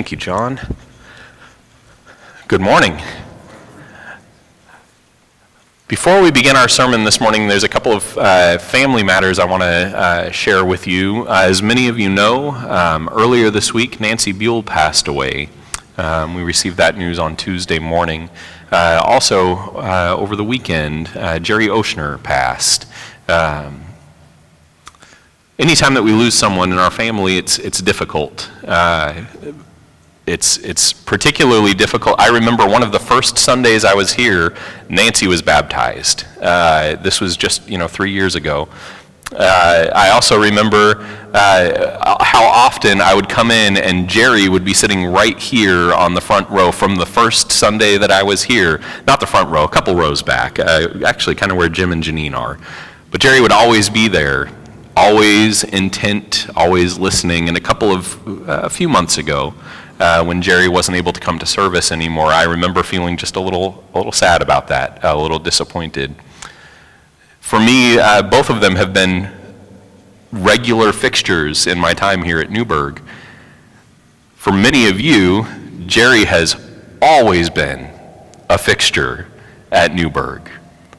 Thank 0.00 0.12
you, 0.12 0.16
John. 0.16 0.58
Good 2.48 2.62
morning. 2.62 3.02
Before 5.88 6.22
we 6.22 6.30
begin 6.30 6.56
our 6.56 6.70
sermon 6.70 7.04
this 7.04 7.20
morning, 7.20 7.48
there's 7.48 7.64
a 7.64 7.68
couple 7.68 7.92
of 7.92 8.16
uh, 8.16 8.56
family 8.56 9.02
matters 9.02 9.38
I 9.38 9.44
want 9.44 9.62
to 9.62 9.66
uh, 9.66 10.30
share 10.30 10.64
with 10.64 10.86
you. 10.86 11.26
Uh, 11.28 11.42
as 11.42 11.60
many 11.60 11.86
of 11.88 11.98
you 11.98 12.08
know, 12.08 12.52
um, 12.52 13.10
earlier 13.10 13.50
this 13.50 13.74
week, 13.74 14.00
Nancy 14.00 14.32
Buell 14.32 14.62
passed 14.62 15.06
away. 15.06 15.50
Um, 15.98 16.34
we 16.34 16.42
received 16.42 16.78
that 16.78 16.96
news 16.96 17.18
on 17.18 17.36
Tuesday 17.36 17.78
morning. 17.78 18.30
Uh, 18.72 19.02
also, 19.04 19.56
uh, 19.76 20.14
over 20.16 20.34
the 20.34 20.44
weekend, 20.44 21.10
uh, 21.14 21.38
Jerry 21.38 21.66
Oshner 21.66 22.22
passed. 22.22 22.86
Um, 23.28 23.82
anytime 25.58 25.92
that 25.92 26.02
we 26.02 26.12
lose 26.12 26.32
someone 26.32 26.72
in 26.72 26.78
our 26.78 26.90
family, 26.90 27.36
it's, 27.36 27.58
it's 27.58 27.82
difficult 27.82 28.50
it's, 30.26 30.58
it's 30.58 30.92
particularly 30.92 31.74
difficult. 31.74 32.20
I 32.20 32.28
remember 32.28 32.66
one 32.66 32.82
of 32.82 32.92
the 32.92 33.00
first 33.00 33.38
Sundays 33.38 33.84
I 33.84 33.94
was 33.94 34.12
here, 34.12 34.54
Nancy 34.88 35.26
was 35.26 35.42
baptized. 35.42 36.24
Uh, 36.40 36.96
this 36.96 37.20
was 37.20 37.36
just, 37.36 37.68
you 37.68 37.78
know, 37.78 37.88
three 37.88 38.12
years 38.12 38.34
ago. 38.34 38.68
Uh, 39.32 39.88
I 39.94 40.10
also 40.10 40.40
remember 40.40 41.06
uh, 41.32 42.24
how 42.24 42.44
often 42.44 43.00
I 43.00 43.14
would 43.14 43.28
come 43.28 43.52
in 43.52 43.76
and 43.76 44.08
Jerry 44.08 44.48
would 44.48 44.64
be 44.64 44.74
sitting 44.74 45.06
right 45.06 45.38
here 45.38 45.92
on 45.92 46.14
the 46.14 46.20
front 46.20 46.48
row 46.50 46.72
from 46.72 46.96
the 46.96 47.06
first 47.06 47.52
Sunday 47.52 47.96
that 47.96 48.10
I 48.10 48.24
was 48.24 48.42
here. 48.42 48.80
Not 49.06 49.20
the 49.20 49.26
front 49.26 49.48
row, 49.48 49.64
a 49.64 49.68
couple 49.68 49.94
rows 49.94 50.20
back, 50.20 50.58
uh, 50.58 50.88
actually 51.06 51.36
kind 51.36 51.52
of 51.52 51.58
where 51.58 51.68
Jim 51.68 51.92
and 51.92 52.02
Janine 52.02 52.34
are. 52.34 52.58
But 53.12 53.20
Jerry 53.20 53.40
would 53.40 53.52
always 53.52 53.88
be 53.88 54.08
there, 54.08 54.50
always 54.96 55.62
intent, 55.62 56.48
always 56.56 56.98
listening. 56.98 57.46
And 57.46 57.56
a 57.56 57.60
couple 57.60 57.92
of, 57.92 58.48
uh, 58.48 58.62
a 58.64 58.70
few 58.70 58.88
months 58.88 59.16
ago, 59.16 59.54
uh, 60.00 60.24
when 60.24 60.40
Jerry 60.40 60.66
wasn't 60.68 60.96
able 60.96 61.12
to 61.12 61.20
come 61.20 61.38
to 61.38 61.46
service 61.46 61.92
anymore, 61.92 62.28
I 62.28 62.44
remember 62.44 62.82
feeling 62.82 63.16
just 63.16 63.36
a 63.36 63.40
little, 63.40 63.84
a 63.94 63.98
little 63.98 64.12
sad 64.12 64.42
about 64.42 64.68
that, 64.68 65.04
a 65.04 65.16
little 65.16 65.38
disappointed. 65.38 66.14
For 67.40 67.60
me, 67.60 67.98
uh, 67.98 68.22
both 68.22 68.48
of 68.48 68.60
them 68.60 68.76
have 68.76 68.92
been 68.92 69.30
regular 70.32 70.92
fixtures 70.92 71.66
in 71.66 71.78
my 71.78 71.92
time 71.92 72.22
here 72.22 72.40
at 72.40 72.50
Newberg. 72.50 73.02
For 74.36 74.52
many 74.52 74.88
of 74.88 74.98
you, 74.98 75.46
Jerry 75.86 76.24
has 76.24 76.56
always 77.02 77.50
been 77.50 77.90
a 78.48 78.56
fixture 78.56 79.26
at 79.70 79.94
Newberg. 79.94 80.50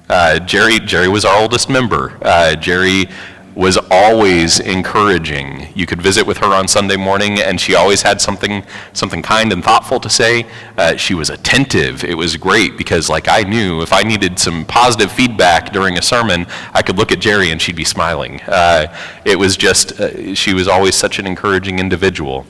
Uh, 0.10 0.40
Jerry, 0.40 0.80
Jerry 0.80 1.08
was 1.08 1.26
our 1.26 1.42
oldest 1.42 1.70
member. 1.70 2.20
Uh, 2.22 2.56
Jerry 2.56 3.06
was 3.56 3.78
always 3.90 4.60
encouraging. 4.60 5.68
You 5.76 5.86
could 5.86 6.02
visit 6.02 6.26
with 6.26 6.38
her 6.38 6.48
on 6.48 6.68
Sunday 6.68 6.96
morning, 6.96 7.40
and 7.40 7.60
she 7.60 7.76
always 7.76 8.02
had 8.02 8.22
something, 8.22 8.64
something 8.94 9.22
kind 9.22 9.52
and 9.52 9.64
thoughtful 9.64 10.00
to 10.00 10.10
say. 10.10 10.46
Uh, 10.78 10.96
she 10.96 11.14
was 11.14 11.30
attentive. 11.30 12.04
It 12.04 12.16
was 12.16 12.38
great 12.38 12.78
because, 12.78 13.10
like, 13.10 13.28
I 13.28 13.44
knew 13.44 13.82
if 13.82 13.92
I 13.92 14.04
needed 14.04 14.40
some 14.40 14.66
positive 14.66 15.12
feedback 15.12 15.74
during 15.74 15.98
a 15.98 16.02
sermon, 16.02 16.48
I 16.74 16.82
could 16.82 16.98
look 16.98 17.12
at 17.12 17.20
Jerry 17.20 17.52
and 17.52 17.62
she'd 17.62 17.76
be 17.76 17.84
smiling. 17.84 18.42
Uh, 18.42 18.96
it 19.26 19.38
was 19.38 19.58
just, 19.58 20.00
uh, 20.00 20.34
she 20.34 20.54
was 20.54 20.68
always 20.68 20.96
such 20.96 21.20
an 21.20 21.28
encouraging 21.28 21.80
individual. 21.80 22.46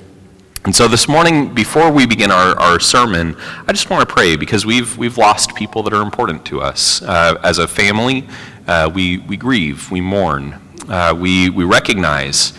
And 0.63 0.75
so 0.75 0.88
this 0.88 1.07
morning, 1.07 1.55
before 1.55 1.91
we 1.91 2.05
begin 2.05 2.29
our, 2.29 2.57
our 2.59 2.79
sermon, 2.79 3.35
I 3.67 3.72
just 3.72 3.89
want 3.89 4.07
to 4.07 4.13
pray 4.13 4.35
because 4.35 4.63
we've, 4.63 4.95
we've 4.95 5.17
lost 5.17 5.55
people 5.55 5.81
that 5.83 5.94
are 5.94 6.03
important 6.03 6.45
to 6.45 6.61
us. 6.61 7.02
Uh, 7.02 7.39
as 7.44 7.57
a 7.57 7.67
family, 7.67 8.27
uh, 8.67 8.88
we, 8.94 9.17
we 9.17 9.38
grieve, 9.38 9.89
we 9.89 10.02
mourn 10.02 10.61
uh, 10.90 11.16
we, 11.18 11.50
we 11.50 11.64
recognize 11.64 12.54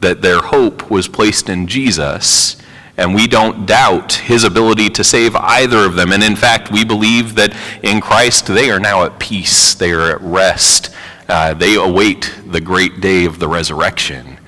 that 0.00 0.22
their 0.22 0.40
hope 0.40 0.90
was 0.90 1.08
placed 1.08 1.48
in 1.48 1.66
Jesus, 1.66 2.56
and 2.96 3.14
we 3.14 3.26
don't 3.26 3.66
doubt 3.66 4.14
his 4.14 4.44
ability 4.44 4.88
to 4.90 5.04
save 5.04 5.34
either 5.36 5.78
of 5.78 5.94
them. 5.94 6.12
And 6.12 6.22
in 6.22 6.36
fact, 6.36 6.70
we 6.70 6.84
believe 6.84 7.34
that 7.36 7.56
in 7.82 8.00
Christ 8.00 8.46
they 8.46 8.70
are 8.70 8.80
now 8.80 9.04
at 9.04 9.18
peace, 9.18 9.74
they 9.74 9.92
are 9.92 10.10
at 10.10 10.20
rest, 10.20 10.90
uh, 11.28 11.54
they 11.54 11.74
await 11.74 12.34
the 12.46 12.60
great 12.60 13.00
day 13.00 13.24
of 13.24 13.38
the 13.38 13.48
resurrection. 13.48 14.38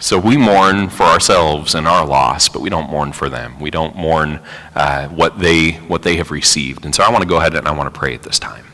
So 0.00 0.16
we 0.16 0.36
mourn 0.36 0.90
for 0.90 1.02
ourselves 1.02 1.74
and 1.74 1.88
our 1.88 2.06
loss, 2.06 2.48
but 2.48 2.62
we 2.62 2.70
don't 2.70 2.88
mourn 2.88 3.12
for 3.12 3.28
them. 3.28 3.58
We 3.58 3.70
don't 3.70 3.96
mourn 3.96 4.38
uh, 4.76 5.08
what, 5.08 5.40
they, 5.40 5.72
what 5.72 6.04
they 6.04 6.16
have 6.16 6.30
received. 6.30 6.84
And 6.84 6.94
so 6.94 7.02
I 7.02 7.10
want 7.10 7.22
to 7.22 7.28
go 7.28 7.38
ahead 7.38 7.56
and 7.56 7.66
I 7.66 7.72
want 7.72 7.92
to 7.92 7.98
pray 7.98 8.14
at 8.14 8.22
this 8.22 8.38
time. 8.38 8.67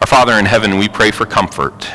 Our 0.00 0.06
Father 0.06 0.34
in 0.34 0.46
heaven, 0.46 0.78
we 0.78 0.88
pray 0.88 1.10
for 1.10 1.26
comfort. 1.26 1.90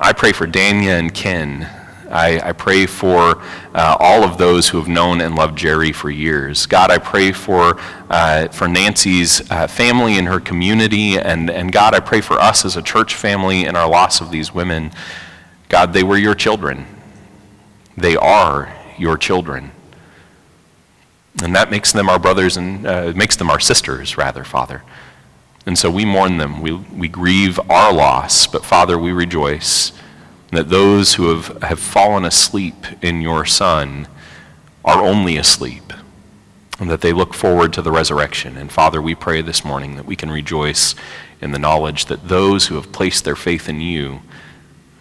I 0.00 0.14
pray 0.14 0.32
for 0.32 0.46
Dania 0.46 0.98
and 0.98 1.14
Ken. 1.14 1.68
I, 2.10 2.40
I 2.40 2.52
pray 2.52 2.86
for 2.86 3.42
uh, 3.74 3.96
all 4.00 4.24
of 4.24 4.38
those 4.38 4.66
who 4.66 4.78
have 4.78 4.88
known 4.88 5.20
and 5.20 5.34
loved 5.34 5.58
Jerry 5.58 5.92
for 5.92 6.08
years. 6.08 6.64
God, 6.64 6.90
I 6.90 6.96
pray 6.96 7.32
for, 7.32 7.78
uh, 8.08 8.48
for 8.48 8.68
Nancy's 8.68 9.50
uh, 9.50 9.66
family 9.66 10.16
and 10.16 10.26
her 10.28 10.40
community. 10.40 11.18
And, 11.18 11.50
and 11.50 11.70
God, 11.70 11.94
I 11.94 12.00
pray 12.00 12.22
for 12.22 12.40
us 12.40 12.64
as 12.64 12.74
a 12.74 12.82
church 12.82 13.14
family 13.14 13.66
and 13.66 13.76
our 13.76 13.88
loss 13.88 14.22
of 14.22 14.30
these 14.30 14.54
women. 14.54 14.92
God, 15.68 15.92
they 15.92 16.02
were 16.02 16.16
your 16.16 16.34
children. 16.34 16.86
They 17.98 18.16
are 18.16 18.74
your 18.96 19.18
children. 19.18 19.72
And 21.42 21.54
that 21.54 21.70
makes 21.70 21.92
them 21.92 22.08
our 22.08 22.18
brothers 22.18 22.56
and 22.56 22.86
uh, 22.86 23.12
makes 23.14 23.36
them 23.36 23.50
our 23.50 23.60
sisters, 23.60 24.16
rather, 24.16 24.42
Father. 24.42 24.82
And 25.66 25.78
so 25.78 25.90
we 25.90 26.04
mourn 26.04 26.38
them. 26.38 26.60
We, 26.60 26.72
we 26.72 27.08
grieve 27.08 27.60
our 27.70 27.92
loss. 27.92 28.46
But 28.46 28.64
Father, 28.64 28.98
we 28.98 29.12
rejoice 29.12 29.92
that 30.50 30.68
those 30.68 31.14
who 31.14 31.34
have, 31.34 31.62
have 31.62 31.78
fallen 31.78 32.24
asleep 32.24 32.86
in 33.02 33.20
your 33.20 33.44
Son 33.44 34.08
are 34.84 35.02
only 35.02 35.36
asleep, 35.36 35.92
and 36.78 36.90
that 36.90 37.02
they 37.02 37.12
look 37.12 37.34
forward 37.34 37.72
to 37.74 37.82
the 37.82 37.92
resurrection. 37.92 38.56
And 38.56 38.72
Father, 38.72 39.00
we 39.00 39.14
pray 39.14 39.42
this 39.42 39.64
morning 39.64 39.96
that 39.96 40.06
we 40.06 40.16
can 40.16 40.30
rejoice 40.30 40.94
in 41.40 41.52
the 41.52 41.58
knowledge 41.58 42.06
that 42.06 42.28
those 42.28 42.66
who 42.66 42.74
have 42.76 42.90
placed 42.90 43.24
their 43.24 43.36
faith 43.36 43.68
in 43.68 43.80
you, 43.80 44.22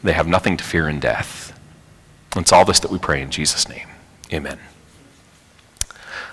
they 0.03 0.13
have 0.13 0.27
nothing 0.27 0.57
to 0.57 0.63
fear 0.63 0.87
in 0.87 0.99
death. 0.99 1.57
It's 2.35 2.51
all 2.51 2.65
this 2.65 2.79
that 2.81 2.91
we 2.91 2.99
pray 2.99 3.21
in 3.21 3.31
Jesus' 3.31 3.67
name. 3.67 3.87
Amen. 4.31 4.59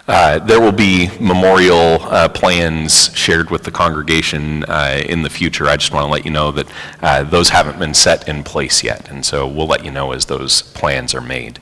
Uh, 0.08 0.38
there 0.38 0.60
will 0.60 0.72
be 0.72 1.10
memorial 1.18 1.98
uh, 2.02 2.28
plans 2.28 3.10
shared 3.16 3.50
with 3.50 3.64
the 3.64 3.70
congregation 3.72 4.62
uh, 4.64 5.02
in 5.04 5.22
the 5.22 5.30
future. 5.30 5.66
I 5.66 5.76
just 5.76 5.92
want 5.92 6.04
to 6.04 6.10
let 6.10 6.24
you 6.24 6.30
know 6.30 6.52
that 6.52 6.68
uh, 7.02 7.24
those 7.24 7.48
haven't 7.48 7.80
been 7.80 7.92
set 7.92 8.28
in 8.28 8.44
place 8.44 8.84
yet, 8.84 9.10
and 9.10 9.26
so 9.26 9.48
we'll 9.48 9.66
let 9.66 9.84
you 9.84 9.90
know 9.90 10.12
as 10.12 10.26
those 10.26 10.62
plans 10.62 11.12
are 11.12 11.20
made. 11.20 11.58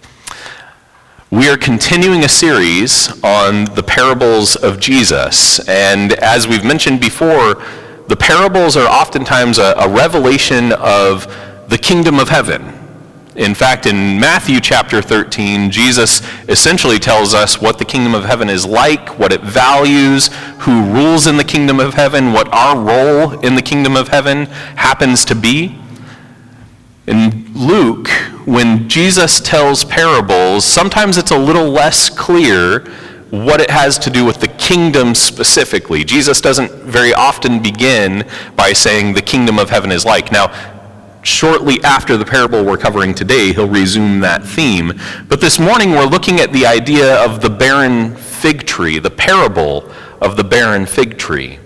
We 1.31 1.49
are 1.49 1.57
continuing 1.57 2.23
a 2.25 2.29
series 2.29 3.09
on 3.25 3.65
the 3.75 3.83
parables 3.83 4.57
of 4.57 4.79
Jesus, 4.79 5.67
and 5.67 6.13
as 6.13 6.47
we've 6.47 6.65
mentioned 6.65 7.01
before, 7.01 7.63
the 8.09 8.17
parables 8.17 8.77
are 8.77 8.87
oftentimes 8.87 9.57
a, 9.57 9.75
a 9.79 9.89
revelation 9.89 10.73
of 10.73 11.27
the 11.69 11.79
kingdom 11.79 12.21
of 12.21 12.29
heaven 12.29 12.74
in 13.37 13.55
fact, 13.55 13.87
in 13.87 14.21
Matthew 14.21 14.61
chapter 14.61 15.03
13, 15.03 15.71
Jesus 15.71 16.23
essentially 16.49 16.99
tells 16.99 17.35
us 17.35 17.61
what 17.61 17.79
the 17.79 17.85
kingdom 17.85 18.15
of 18.15 18.25
heaven 18.25 18.49
is 18.49 18.65
like, 18.65 19.19
what 19.19 19.33
it 19.33 19.41
values, 19.41 20.31
who 20.61 20.85
rules 20.93 21.27
in 21.27 21.37
the 21.37 21.45
kingdom 21.45 21.81
of 21.81 21.95
heaven, 21.95 22.33
what 22.33 22.49
our 22.53 22.79
role 22.79 23.33
in 23.41 23.57
the 23.57 23.63
kingdom 23.63 23.97
of 23.97 24.09
heaven 24.09 24.47
happens 24.77 25.25
to 25.25 25.35
be. 25.35 25.77
In 27.09 27.53
Luke, 27.55 28.09
when 28.47 28.89
Jesus 28.89 29.41
tells 29.41 29.85
parables, 29.85 30.65
sometimes 30.65 31.19
it's 31.19 31.33
a 31.33 31.39
little 31.39 31.69
less 31.69 32.09
clear 32.09 32.85
what 33.31 33.61
it 33.61 33.71
has 33.71 33.99
to 33.99 34.11
do 34.11 34.25
with 34.25 34.41
the 34.41 34.49
kingdom 34.49 35.15
specifically. 35.15 36.05
Jesus 36.05 36.41
doesn't 36.41 36.71
very 36.85 37.13
often 37.13 37.61
begin 37.61 38.25
by 38.55 38.73
saying 38.73 39.15
the 39.15 39.23
kingdom 39.23 39.59
of 39.59 39.71
heaven 39.71 39.91
is 39.91 40.05
like. 40.05 40.31
Now, 40.31 40.53
shortly 41.25 41.83
after 41.83 42.17
the 42.17 42.25
parable 42.25 42.65
we're 42.65 42.77
covering 42.77 43.15
today, 43.15 43.53
he'll 43.53 43.69
resume 43.69 44.21
that 44.21 44.45
theme. 44.45 44.93
But 45.29 45.41
this 45.41 45.59
morning 45.59 45.91
we're 45.91 46.05
looking 46.05 46.41
at 46.41 46.53
the 46.53 46.67
idea 46.67 47.23
of 47.25 47.41
the 47.41 47.51
barren 47.51 48.15
fig 48.17 48.67
tree, 48.67 48.99
the 48.99 49.11
parable 49.11 49.91
of 50.21 50.37
the 50.37 50.45
barren 50.45 50.87
fig 50.87 51.19
tree. 51.19 51.59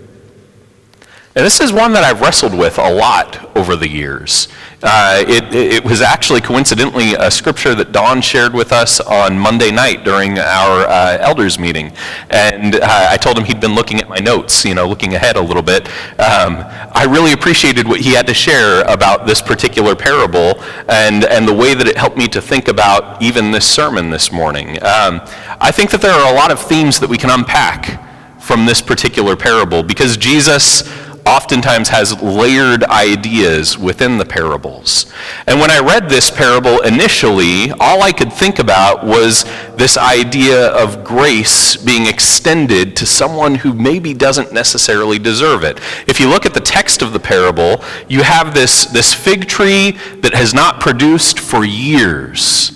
And 1.35 1.45
this 1.45 1.59
is 1.59 1.71
one 1.71 1.93
that 1.93 2.03
I've 2.03 2.21
wrestled 2.21 2.57
with 2.57 2.77
a 2.77 2.93
lot 2.93 3.55
over 3.55 3.75
the 3.75 3.87
years. 3.87 4.47
Uh, 4.81 5.23
it, 5.27 5.53
it, 5.53 5.83
was 5.83 6.01
actually 6.01 6.39
coincidentally 6.39 7.13
a 7.15 7.29
scripture 7.29 7.75
that 7.75 7.91
Don 7.91 8.21
shared 8.21 8.53
with 8.53 8.71
us 8.71 9.01
on 9.01 9.37
Monday 9.37 9.71
night 9.71 10.05
during 10.05 10.39
our 10.39 10.87
uh, 10.87 11.17
elders 11.19 11.59
meeting. 11.59 11.91
And 12.29 12.75
uh, 12.75 13.07
I 13.09 13.17
told 13.17 13.37
him 13.37 13.43
he'd 13.43 13.59
been 13.59 13.75
looking 13.75 13.99
at 13.99 14.07
my 14.07 14.19
notes, 14.19 14.63
you 14.63 14.73
know, 14.73 14.87
looking 14.87 15.15
ahead 15.15 15.35
a 15.35 15.41
little 15.41 15.63
bit. 15.63 15.87
Um, 16.17 16.63
I 16.93 17.05
really 17.09 17.33
appreciated 17.33 17.87
what 17.89 17.99
he 17.99 18.13
had 18.13 18.25
to 18.27 18.33
share 18.33 18.81
about 18.83 19.27
this 19.27 19.41
particular 19.41 19.95
parable 19.95 20.61
and, 20.87 21.25
and 21.25 21.45
the 21.45 21.53
way 21.53 21.73
that 21.73 21.87
it 21.87 21.97
helped 21.97 22.17
me 22.17 22.29
to 22.29 22.41
think 22.41 22.69
about 22.69 23.21
even 23.21 23.51
this 23.51 23.69
sermon 23.69 24.09
this 24.09 24.31
morning. 24.31 24.81
Um, 24.81 25.19
I 25.59 25.71
think 25.71 25.91
that 25.91 25.99
there 25.99 26.13
are 26.13 26.31
a 26.31 26.35
lot 26.35 26.51
of 26.51 26.59
themes 26.59 27.01
that 27.01 27.09
we 27.09 27.17
can 27.17 27.31
unpack 27.31 28.05
from 28.39 28.65
this 28.65 28.81
particular 28.81 29.35
parable 29.35 29.83
because 29.83 30.15
Jesus 30.15 30.83
oftentimes 31.29 31.89
has 31.89 32.19
layered 32.23 32.83
ideas 32.85 33.77
within 33.77 34.17
the 34.17 34.25
parables. 34.25 35.05
And 35.45 35.59
when 35.59 35.69
I 35.69 35.77
read 35.77 36.09
this 36.09 36.31
parable 36.31 36.81
initially, 36.81 37.71
all 37.79 38.01
I 38.01 38.11
could 38.11 38.33
think 38.33 38.57
about 38.57 39.05
was 39.05 39.45
this 39.77 39.95
idea 39.95 40.69
of 40.69 41.03
grace 41.03 41.77
being 41.77 42.07
extended 42.07 42.97
to 42.97 43.05
someone 43.05 43.55
who 43.55 43.73
maybe 43.73 44.13
doesn't 44.15 44.51
necessarily 44.51 45.19
deserve 45.19 45.63
it. 45.63 45.79
If 46.07 46.19
you 46.19 46.27
look 46.27 46.47
at 46.47 46.55
the 46.55 46.59
text 46.59 47.03
of 47.03 47.13
the 47.13 47.19
parable, 47.19 47.83
you 48.07 48.23
have 48.23 48.55
this, 48.55 48.85
this 48.85 49.13
fig 49.13 49.47
tree 49.47 49.91
that 50.21 50.33
has 50.33 50.55
not 50.55 50.81
produced 50.81 51.39
for 51.39 51.63
years. 51.63 52.71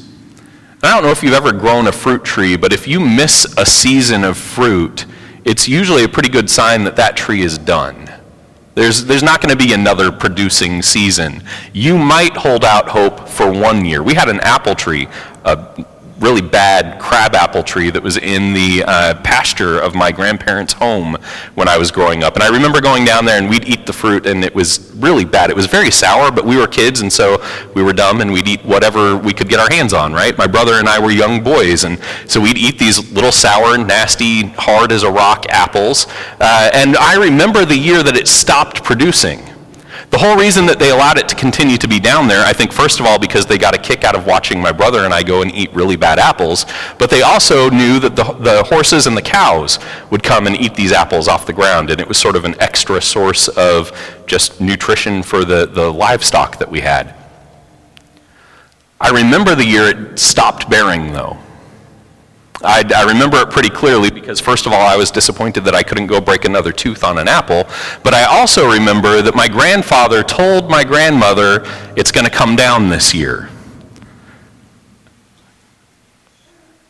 I 0.83 0.93
don't 0.93 1.03
know 1.03 1.11
if 1.11 1.23
you've 1.23 1.33
ever 1.33 1.53
grown 1.53 1.87
a 1.87 1.91
fruit 1.91 2.23
tree, 2.23 2.55
but 2.55 2.71
if 2.71 2.87
you 2.87 2.99
miss 2.99 3.51
a 3.57 3.65
season 3.65 4.23
of 4.23 4.37
fruit, 4.37 5.07
it's 5.43 5.67
usually 5.67 6.03
a 6.03 6.09
pretty 6.09 6.29
good 6.29 6.49
sign 6.49 6.83
that 6.83 6.97
that 6.97 7.17
tree 7.17 7.41
is 7.41 7.57
done. 7.57 8.11
There's, 8.75 9.05
there's 9.05 9.23
not 9.23 9.41
going 9.41 9.55
to 9.55 9.65
be 9.65 9.73
another 9.73 10.11
producing 10.11 10.81
season. 10.81 11.43
You 11.73 11.97
might 11.97 12.35
hold 12.35 12.65
out 12.65 12.89
hope 12.89 13.27
for 13.29 13.51
one 13.51 13.85
year. 13.85 14.01
We 14.01 14.15
had 14.15 14.29
an 14.29 14.39
apple 14.39 14.73
tree, 14.73 15.07
a 15.45 15.85
really 16.23 16.41
bad 16.41 16.99
crabapple 16.99 17.61
tree 17.61 17.89
that 17.89 18.01
was 18.01 18.17
in 18.17 18.53
the 18.53 18.83
uh, 18.87 19.13
pasture 19.23 19.79
of 19.79 19.93
my 19.93 20.11
grandparents' 20.11 20.73
home 20.73 21.17
when 21.55 21.67
I 21.67 21.77
was 21.77 21.91
growing 21.91 22.23
up. 22.23 22.35
And 22.35 22.43
I 22.43 22.47
remember 22.47 22.79
going 22.81 23.03
down 23.03 23.25
there 23.25 23.37
and 23.37 23.49
we'd 23.49 23.67
eat 23.67 23.85
the 23.85 23.93
fruit 23.93 24.25
and 24.25 24.43
it 24.43 24.55
was 24.55 24.91
really 24.95 25.25
bad. 25.25 25.49
It 25.49 25.55
was 25.55 25.65
very 25.65 25.91
sour, 25.91 26.31
but 26.31 26.45
we 26.45 26.55
were 26.55 26.65
kids 26.65 27.01
and 27.01 27.11
so 27.11 27.43
we 27.75 27.83
were 27.83 27.93
dumb 27.93 28.21
and 28.21 28.31
we'd 28.31 28.47
eat 28.47 28.63
whatever 28.63 29.17
we 29.17 29.33
could 29.33 29.49
get 29.49 29.59
our 29.59 29.69
hands 29.69 29.93
on, 29.93 30.13
right? 30.13 30.37
My 30.37 30.47
brother 30.47 30.75
and 30.75 30.87
I 30.87 30.97
were 30.99 31.11
young 31.11 31.43
boys 31.43 31.83
and 31.83 31.99
so 32.25 32.39
we'd 32.39 32.57
eat 32.57 32.79
these 32.79 33.11
little 33.11 33.31
sour, 33.31 33.77
nasty, 33.77 34.47
hard 34.47 34.91
as 34.91 35.03
a 35.03 35.11
rock 35.11 35.45
apples. 35.49 36.07
Uh, 36.39 36.71
and 36.73 36.95
I 36.97 37.17
remember 37.17 37.65
the 37.65 37.77
year 37.77 38.01
that 38.01 38.15
it 38.15 38.27
stopped 38.27 38.83
producing. 38.83 39.52
The 40.13 40.19
whole 40.19 40.37
reason 40.37 40.67
that 40.67 40.77
they 40.77 40.91
allowed 40.91 41.17
it 41.17 41.27
to 41.29 41.35
continue 41.35 41.75
to 41.77 41.87
be 41.87 41.99
down 41.99 42.27
there, 42.27 42.45
I 42.45 42.53
think, 42.53 42.71
first 42.71 42.99
of 42.99 43.07
all, 43.07 43.17
because 43.17 43.47
they 43.47 43.57
got 43.57 43.73
a 43.73 43.79
kick 43.79 44.03
out 44.03 44.15
of 44.15 44.27
watching 44.27 44.61
my 44.61 44.71
brother 44.71 45.05
and 45.05 45.11
I 45.11 45.23
go 45.23 45.41
and 45.41 45.51
eat 45.51 45.73
really 45.73 45.95
bad 45.95 46.19
apples, 46.19 46.67
but 46.99 47.09
they 47.09 47.23
also 47.23 47.67
knew 47.71 47.97
that 47.97 48.15
the, 48.15 48.23
the 48.33 48.61
horses 48.61 49.07
and 49.07 49.17
the 49.17 49.23
cows 49.23 49.79
would 50.11 50.21
come 50.21 50.45
and 50.45 50.55
eat 50.55 50.75
these 50.75 50.91
apples 50.91 51.27
off 51.27 51.47
the 51.47 51.53
ground, 51.53 51.89
and 51.89 51.99
it 51.99 52.07
was 52.07 52.19
sort 52.19 52.35
of 52.35 52.45
an 52.45 52.53
extra 52.61 53.01
source 53.01 53.47
of 53.47 53.91
just 54.27 54.61
nutrition 54.61 55.23
for 55.23 55.43
the, 55.43 55.65
the 55.65 55.91
livestock 55.91 56.59
that 56.59 56.69
we 56.69 56.81
had. 56.81 57.15
I 59.01 59.09
remember 59.09 59.55
the 59.55 59.65
year 59.65 59.87
it 59.87 60.19
stopped 60.19 60.69
bearing, 60.69 61.11
though. 61.11 61.39
I, 62.63 62.83
I, 62.95 63.03
remember 63.03 63.37
it 63.37 63.49
pretty 63.49 63.69
clearly 63.69 64.09
because, 64.09 64.39
first 64.39 64.65
of 64.65 64.71
all, 64.71 64.87
I 64.87 64.95
was 64.95 65.11
disappointed 65.11 65.65
that 65.65 65.75
I 65.75 65.83
couldn't 65.83 66.07
go 66.07 66.21
break 66.21 66.45
another 66.45 66.71
tooth 66.71 67.03
on 67.03 67.17
an 67.17 67.27
apple. 67.27 67.65
But 68.03 68.13
I 68.13 68.23
also 68.23 68.71
remember 68.71 69.21
that 69.21 69.35
my 69.35 69.49
grandfather 69.49 70.23
told 70.23 70.69
my 70.69 70.83
grandmother 70.83 71.63
it's 71.97 72.11
going 72.11 72.25
to 72.25 72.31
come 72.31 72.55
down 72.55 72.89
this 72.89 73.13
year. 73.13 73.49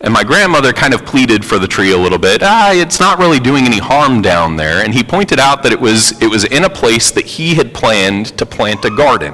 And 0.02 0.14
my 0.14 0.24
grandmother 0.24 0.74
kind 0.74 0.94
of 0.94 1.06
pleaded 1.06 1.46
for 1.46 1.58
the 1.58 1.68
tree 1.68 1.94
a 1.94 1.98
little 1.98 2.20
bit. 2.20 2.44
Ah, 2.44 2.74
it's 2.74 3.00
not 3.00 3.18
really 3.20 3.40
doing 3.40 3.66
any 3.66 3.80
harm 3.80 4.22
down 4.22 4.58
there. 4.58 4.84
And 4.84 4.94
he 4.94 5.02
pointed 5.02 5.40
out 5.40 5.64
that 5.64 5.72
it 5.72 5.80
was, 5.80 6.22
it 6.22 6.28
was 6.28 6.44
in 6.44 6.66
a 6.66 6.70
place 6.70 7.10
that 7.12 7.26
he 7.26 7.56
had 7.56 7.74
planned 7.74 8.38
to 8.38 8.46
plant 8.46 8.84
a 8.84 8.90
garden. 8.90 9.34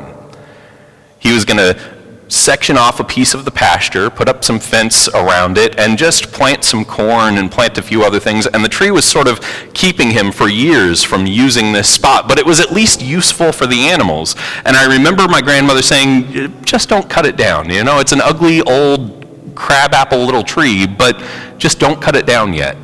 He 1.18 1.33
was 1.33 1.44
going 1.44 1.57
to 1.57 1.98
section 2.29 2.77
off 2.77 2.99
a 2.99 3.03
piece 3.03 3.33
of 3.33 3.43
the 3.43 3.51
pasture, 3.51 4.09
put 4.09 4.29
up 4.29 4.43
some 4.43 4.59
fence 4.59 5.09
around 5.09 5.57
it, 5.57 5.77
and 5.79 5.97
just 5.97 6.31
plant 6.31 6.63
some 6.63 6.85
corn 6.85 7.37
and 7.37 7.51
plant 7.51 7.77
a 7.77 7.81
few 7.81 8.03
other 8.03 8.19
things. 8.19 8.45
And 8.45 8.63
the 8.63 8.69
tree 8.69 8.91
was 8.91 9.03
sort 9.03 9.27
of 9.27 9.41
keeping 9.73 10.11
him 10.11 10.31
for 10.31 10.47
years 10.47 11.03
from 11.03 11.25
using 11.25 11.73
this 11.73 11.89
spot, 11.89 12.27
but 12.27 12.37
it 12.37 12.45
was 12.45 12.59
at 12.59 12.71
least 12.71 13.01
useful 13.01 13.51
for 13.51 13.65
the 13.65 13.89
animals. 13.89 14.35
And 14.63 14.77
I 14.77 14.85
remember 14.95 15.27
my 15.27 15.41
grandmother 15.41 15.81
saying, 15.81 16.63
just 16.63 16.87
don't 16.87 17.09
cut 17.09 17.25
it 17.25 17.35
down. 17.35 17.69
You 17.69 17.83
know, 17.83 17.99
it's 17.99 18.11
an 18.11 18.21
ugly 18.21 18.61
old 18.61 19.55
crabapple 19.55 20.19
little 20.19 20.43
tree, 20.43 20.85
but 20.85 21.21
just 21.57 21.79
don't 21.79 21.99
cut 21.99 22.15
it 22.15 22.27
down 22.27 22.53
yet. 22.53 22.77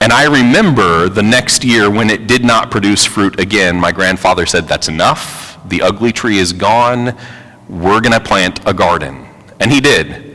And 0.00 0.12
I 0.12 0.24
remember 0.24 1.08
the 1.08 1.22
next 1.22 1.64
year 1.64 1.90
when 1.90 2.08
it 2.08 2.26
did 2.28 2.44
not 2.44 2.70
produce 2.70 3.04
fruit 3.04 3.40
again, 3.40 3.80
my 3.80 3.90
grandfather 3.90 4.46
said, 4.46 4.68
That's 4.68 4.88
enough. 4.88 5.58
The 5.68 5.82
ugly 5.82 6.12
tree 6.12 6.38
is 6.38 6.52
gone 6.52 7.18
we're 7.68 8.00
going 8.00 8.12
to 8.12 8.20
plant 8.20 8.60
a 8.66 8.74
garden. 8.74 9.26
And 9.60 9.70
he 9.70 9.80
did. 9.80 10.28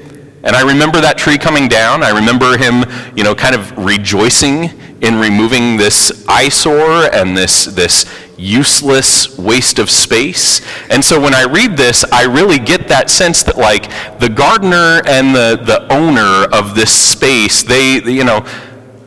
And 0.44 0.56
I 0.56 0.62
remember 0.62 1.00
that 1.00 1.18
tree 1.18 1.38
coming 1.38 1.68
down. 1.68 2.03
I 2.03 2.09
remember 2.09 2.57
him, 2.57 2.83
you 3.15 3.24
know, 3.24 3.33
kind 3.33 3.56
of 3.56 3.77
rejoicing 3.77 4.69
in 5.01 5.15
removing 5.19 5.77
this 5.77 6.25
eyesore 6.27 7.13
and 7.13 7.35
this, 7.35 7.65
this 7.65 8.06
useless 8.38 9.38
waste 9.38 9.80
of 9.80 9.89
space. 9.89 10.62
And 10.89 11.03
so 11.03 11.19
when 11.19 11.33
I 11.33 11.44
read 11.44 11.77
this, 11.77 12.03
I 12.12 12.25
really 12.25 12.59
get 12.59 12.89
that 12.89 13.09
sense 13.09 13.44
that 13.44 13.57
like 13.57 13.89
the 14.19 14.30
gardener 14.30 15.01
and 15.07 15.33
the, 15.33 15.62
the 15.63 15.91
owner 15.91 16.45
of 16.53 16.75
this 16.75 16.91
space, 16.91 17.63
they, 17.63 18.01
you 18.03 18.24
know, 18.25 18.45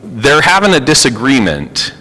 they're 0.03 0.41
having 0.41 0.73
a 0.73 0.79
disagreement 0.79 1.93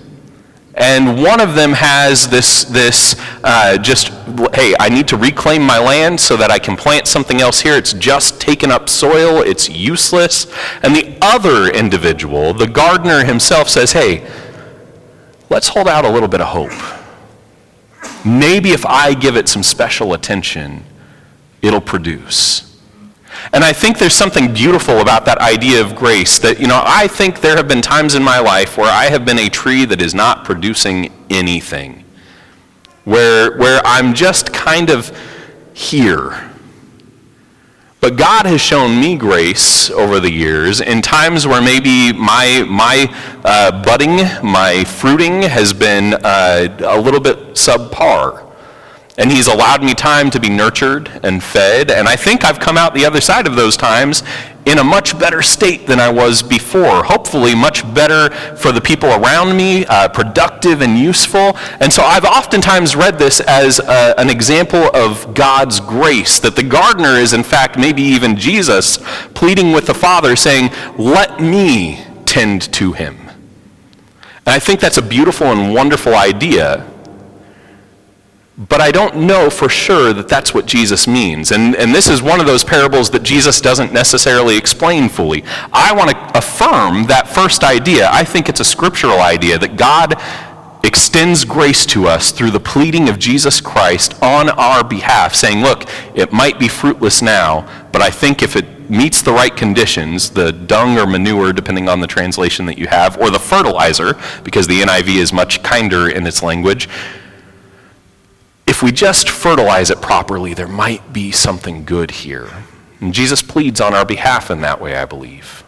and 0.77 1.23
one 1.23 1.41
of 1.41 1.55
them 1.55 1.73
has 1.73 2.29
this, 2.29 2.65
this 2.65 3.17
uh, 3.43 3.79
just, 3.79 4.09
hey, 4.55 4.75
I 4.79 4.91
need 4.91 5.09
to 5.09 5.17
reclaim 5.17 5.63
my 5.63 5.79
land 5.79 6.21
so 6.21 6.37
that 6.37 6.51
I 6.51 6.59
can 6.59 6.77
plant 6.77 7.07
something 7.07 7.41
else 7.41 7.61
here. 7.61 7.77
It's 7.77 7.95
just 7.95 8.41
taken 8.41 8.71
up 8.71 8.91
soil, 8.91 9.41
it's 9.41 9.71
useless. 9.71 10.47
And 10.83 10.95
the 10.95 11.17
other 11.23 11.69
individual, 11.69 12.53
the 12.53 12.67
gardener 12.67 13.25
himself, 13.25 13.71
says, 13.71 13.93
hey, 13.93 14.31
let's 15.49 15.69
hold 15.69 15.89
out 15.89 16.05
a 16.05 16.11
little 16.11 16.29
bit 16.29 16.43
of 16.43 16.49
hope. 16.49 16.73
Maybe 18.27 18.73
if 18.73 18.85
I 18.85 19.15
give 19.15 19.37
it 19.37 19.49
some 19.49 19.63
special 19.63 20.13
attention, 20.13 20.85
it'll 21.63 21.81
produce. 21.81 22.76
And 23.53 23.65
I 23.65 23.73
think 23.73 23.99
there's 23.99 24.15
something 24.15 24.53
beautiful 24.53 24.99
about 24.99 25.25
that 25.27 25.39
idea 25.39 25.81
of 25.81 25.95
grace 25.95 26.39
that, 26.41 26.61
you 26.61 26.67
know, 26.67 26.83
I 26.85 27.07
think 27.09 27.41
there 27.41 27.57
have 27.57 27.69
been 27.69 27.83
times 27.83 28.15
in 28.15 28.23
my 28.23 28.39
life 28.39 28.77
where 28.77 28.91
I 28.91 29.05
have 29.05 29.25
been 29.25 29.39
a 29.39 29.49
tree 29.49 29.85
that 29.85 30.01
is 30.03 30.15
not 30.15 30.45
producing 30.45 31.13
anything, 31.31 32.05
where, 33.05 33.57
where 33.57 33.81
I'm 33.85 34.15
just 34.15 34.53
kind 34.53 34.91
of 34.91 35.17
here. 35.73 36.51
But 38.01 38.17
God 38.17 38.47
has 38.47 38.61
shown 38.61 39.01
me 39.01 39.17
grace 39.17 39.91
over 39.91 40.21
the 40.21 40.31
years 40.31 40.81
in 40.81 41.03
times 41.03 41.47
where 41.47 41.61
maybe 41.63 42.13
my, 42.13 42.65
my 42.69 43.13
uh, 43.45 43.83
budding, 43.83 44.17
my 44.49 44.85
fruiting 44.85 45.43
has 45.43 45.73
been 45.73 46.15
uh, 46.15 46.77
a 46.81 47.01
little 47.01 47.21
bit 47.21 47.39
subpar. 47.55 48.46
And 49.19 49.33
he's 49.33 49.47
allowed 49.47 49.83
me 49.83 49.95
time 49.95 50.31
to 50.31 50.41
be 50.41 50.51
nurtured 50.51 51.11
and 51.23 51.43
fed. 51.43 51.91
And 51.91 52.07
I 52.07 52.17
think 52.17 52.45
I've 52.45 52.61
come 52.61 52.77
out 52.77 52.93
the 52.93 53.07
other 53.07 53.21
side 53.21 53.47
of 53.47 53.57
those 53.57 53.77
times 53.77 54.23
in 54.67 54.79
a 54.79 54.85
much 54.85 55.19
better 55.19 55.41
state 55.41 55.87
than 55.87 56.01
I 56.01 56.11
was 56.11 56.43
before. 56.43 57.05
Hopefully, 57.05 57.55
much 57.55 57.83
better 57.95 58.35
for 58.57 58.73
the 58.73 58.81
people 58.81 59.09
around 59.09 59.57
me, 59.57 59.87
uh, 59.87 60.09
productive 60.09 60.83
and 60.83 60.99
useful. 60.99 61.57
And 61.81 61.91
so 61.93 62.03
I've 62.03 62.25
oftentimes 62.25 62.97
read 62.97 63.19
this 63.19 63.41
as 63.41 63.79
a, 63.79 63.89
uh, 63.89 64.15
an 64.19 64.29
example 64.29 64.91
of 64.95 65.35
God's 65.35 65.81
grace, 65.81 66.41
that 66.41 66.57
the 66.57 66.65
gardener 66.65 67.15
is, 67.15 67.33
in 67.33 67.45
fact, 67.45 67.79
maybe 67.79 68.03
even 68.03 68.37
Jesus 68.37 68.99
pleading 69.35 69.73
with 69.73 69.87
the 69.87 69.95
Father, 69.95 70.37
saying, 70.37 70.71
Let 70.99 71.41
me 71.41 72.05
tend 72.27 72.73
to 72.75 72.93
him. 72.93 73.17
And 74.47 74.55
I 74.55 74.59
think 74.59 74.81
that's 74.81 74.99
a 74.99 75.03
beautiful 75.03 75.47
and 75.47 75.73
wonderful 75.73 76.15
idea. 76.15 76.87
But 78.59 78.81
I 78.81 78.91
don't 78.91 79.17
know 79.17 79.51
for 79.51 79.69
sure 79.69 80.15
that 80.15 80.29
that's 80.29 80.55
what 80.55 80.65
Jesus 80.65 81.07
means. 81.07 81.53
And, 81.53 81.77
and 81.77 81.95
this 81.95 82.09
is 82.09 82.23
one 82.23 82.41
of 82.41 82.47
those 82.47 82.65
parables 82.65 83.11
that 83.11 83.23
Jesus 83.23 83.61
doesn't 83.61 83.93
necessarily 83.93 84.57
explain 84.57 85.11
fully. 85.11 85.45
I 85.75 85.93
want 85.93 86.11
to 86.11 86.39
affirm 86.39 87.05
that 87.09 87.29
first 87.29 87.63
idea. 87.65 88.09
I 88.11 88.25
think 88.25 88.49
it's 88.49 88.61
a 88.61 88.65
scriptural 88.65 89.21
idea 89.21 89.59
that 89.59 89.77
God 89.77 90.15
extends 90.87 91.45
grace 91.45 91.85
to 91.85 92.07
us 92.07 92.31
through 92.31 92.51
the 92.51 92.61
pleading 92.61 93.11
of 93.11 93.19
Jesus 93.19 93.61
Christ 93.61 94.15
on 94.23 94.49
our 94.49 94.83
behalf, 94.83 95.35
saying, 95.35 95.61
Look, 95.61 95.85
it 96.15 96.33
might 96.33 96.59
be 96.59 96.69
fruitless 96.69 97.21
now, 97.21 97.69
but 97.93 98.01
I 98.01 98.09
think 98.09 98.43
if 98.43 98.57
it 98.57 98.89
meets 98.89 99.21
the 99.21 99.33
right 99.33 99.55
conditions, 99.55 100.31
the 100.31 100.53
dung 100.53 100.97
or 100.97 101.07
manure, 101.07 101.53
depending 101.53 101.91
on 101.91 102.01
the 102.01 102.07
translation 102.07 102.65
that 102.67 102.79
you 102.79 102.87
have, 102.87 103.19
or 103.19 103.29
the 103.29 103.39
fertilizer, 103.39 104.15
because 104.45 104.67
the 104.67 104.81
NIV 104.81 105.17
is 105.17 105.33
much 105.33 105.63
kinder 105.63 106.09
in 106.09 106.27
its 106.27 106.43
language 106.43 106.89
if 108.77 108.83
we 108.83 108.93
just 108.93 109.31
fertilize 109.31 109.89
it 109.89 110.03
properly, 110.03 110.53
there 110.53 110.69
might 110.69 111.11
be 111.11 111.33
something 111.33 111.83
good 111.87 112.11
here. 112.11 112.47
And 113.01 113.15
Jesus 113.15 113.41
pleads 113.41 113.81
on 113.81 113.95
our 113.95 114.05
behalf 114.05 114.51
in 114.51 114.61
that 114.61 114.83
way, 114.83 114.95
I 114.95 115.07
believe. 115.07 115.65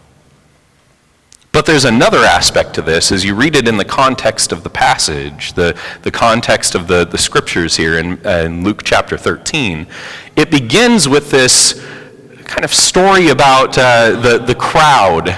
But 1.51 1.65
there's 1.65 1.85
another 1.85 2.19
aspect 2.19 2.75
to 2.75 2.83
this 2.83 3.11
as 3.11 3.25
you 3.25 3.33
read 3.33 3.55
it 3.55 3.67
in 3.67 3.77
the 3.77 3.83
context 3.83 4.51
of 4.51 4.61
the 4.61 4.69
passage, 4.69 5.53
the, 5.53 5.75
the 6.03 6.11
context 6.11 6.75
of 6.75 6.87
the, 6.87 7.03
the 7.03 7.17
scriptures 7.17 7.75
here 7.75 7.97
in, 7.97 8.23
uh, 8.23 8.43
in 8.45 8.63
Luke 8.63 8.83
chapter 8.83 9.17
13. 9.17 9.87
It 10.35 10.51
begins 10.51 11.09
with 11.09 11.31
this 11.31 11.83
kind 12.43 12.63
of 12.63 12.71
story 12.71 13.29
about 13.29 13.75
uh, 13.75 14.19
the, 14.21 14.37
the 14.37 14.53
crowd 14.53 15.29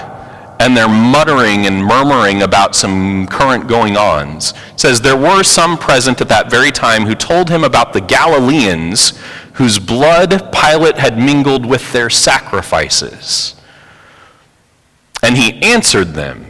and 0.62 0.76
they're 0.76 0.88
muttering 0.88 1.66
and 1.66 1.84
murmuring 1.84 2.42
about 2.42 2.76
some 2.76 3.26
current 3.26 3.66
going 3.66 3.96
ons. 3.96 4.54
Says, 4.76 5.00
There 5.00 5.16
were 5.16 5.42
some 5.42 5.76
present 5.76 6.20
at 6.20 6.28
that 6.28 6.52
very 6.52 6.70
time 6.70 7.04
who 7.04 7.16
told 7.16 7.50
him 7.50 7.64
about 7.64 7.92
the 7.92 8.00
Galileans 8.00 9.18
whose 9.54 9.80
blood 9.80 10.52
Pilate 10.52 10.98
had 10.98 11.18
mingled 11.18 11.66
with 11.66 11.92
their 11.92 12.08
sacrifices. 12.08 13.56
And 15.20 15.36
he 15.36 15.60
answered 15.62 16.14
them, 16.14 16.46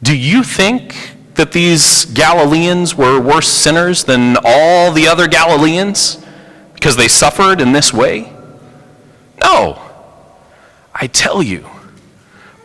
Do 0.00 0.16
you 0.16 0.44
think 0.44 1.16
that 1.34 1.50
these 1.50 2.04
Galileans 2.04 2.94
were 2.94 3.20
worse 3.20 3.48
sinners 3.48 4.04
than 4.04 4.36
all 4.44 4.92
the 4.92 5.08
other 5.08 5.26
Galileans 5.26 6.24
because 6.74 6.94
they 6.94 7.08
suffered 7.08 7.60
in 7.60 7.72
this 7.72 7.92
way? 7.92 8.32
No. 9.42 9.82
I 10.94 11.08
tell 11.08 11.42
you. 11.42 11.68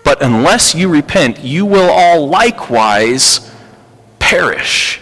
But 0.05 0.23
unless 0.23 0.73
you 0.73 0.87
repent, 0.87 1.39
you 1.39 1.65
will 1.65 1.89
all 1.89 2.29
likewise 2.29 3.51
perish. 4.19 5.01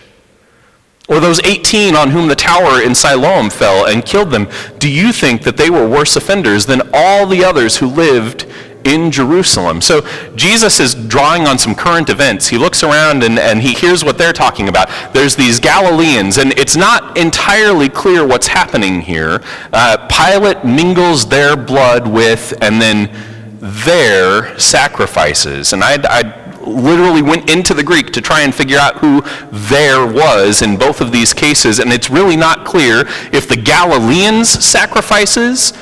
Or 1.09 1.19
those 1.19 1.41
18 1.43 1.95
on 1.95 2.09
whom 2.09 2.29
the 2.29 2.35
tower 2.35 2.81
in 2.81 2.95
Siloam 2.95 3.51
fell 3.51 3.85
and 3.85 4.03
killed 4.03 4.31
them, 4.31 4.49
do 4.79 4.89
you 4.89 5.11
think 5.11 5.43
that 5.43 5.57
they 5.57 5.69
were 5.69 5.87
worse 5.87 6.15
offenders 6.15 6.65
than 6.65 6.81
all 6.93 7.27
the 7.27 7.43
others 7.43 7.77
who 7.77 7.87
lived 7.87 8.47
in 8.85 9.11
Jerusalem. 9.11 9.81
So 9.81 10.05
Jesus 10.35 10.79
is 10.79 10.93
drawing 10.93 11.47
on 11.47 11.57
some 11.57 11.73
current 11.75 12.09
events. 12.09 12.47
He 12.47 12.57
looks 12.57 12.83
around 12.83 13.23
and, 13.23 13.39
and 13.39 13.61
he 13.61 13.73
hears 13.73 14.03
what 14.03 14.17
they're 14.17 14.33
talking 14.33 14.67
about. 14.67 14.89
There's 15.13 15.35
these 15.35 15.59
Galileans, 15.59 16.37
and 16.37 16.51
it's 16.59 16.75
not 16.75 17.17
entirely 17.17 17.89
clear 17.89 18.27
what's 18.27 18.47
happening 18.47 19.01
here. 19.01 19.41
Uh, 19.71 20.07
Pilate 20.07 20.63
mingles 20.65 21.27
their 21.27 21.55
blood 21.55 22.07
with 22.07 22.53
and 22.61 22.81
then 22.81 23.32
their 23.63 24.59
sacrifices. 24.59 25.71
And 25.71 25.83
I, 25.83 25.97
I 26.03 26.59
literally 26.59 27.21
went 27.21 27.49
into 27.49 27.73
the 27.73 27.83
Greek 27.83 28.11
to 28.11 28.21
try 28.21 28.41
and 28.41 28.53
figure 28.53 28.77
out 28.77 28.97
who 28.97 29.21
there 29.51 30.05
was 30.05 30.61
in 30.61 30.75
both 30.75 30.99
of 30.99 31.13
these 31.13 31.33
cases, 31.33 31.79
and 31.79 31.91
it's 31.93 32.09
really 32.09 32.35
not 32.35 32.65
clear 32.65 33.05
if 33.31 33.47
the 33.47 33.55
Galileans' 33.55 34.49
sacrifices 34.49 35.73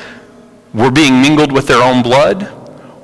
were 0.73 0.91
being 0.91 1.21
mingled 1.21 1.51
with 1.51 1.67
their 1.67 1.81
own 1.81 2.03
blood 2.03 2.43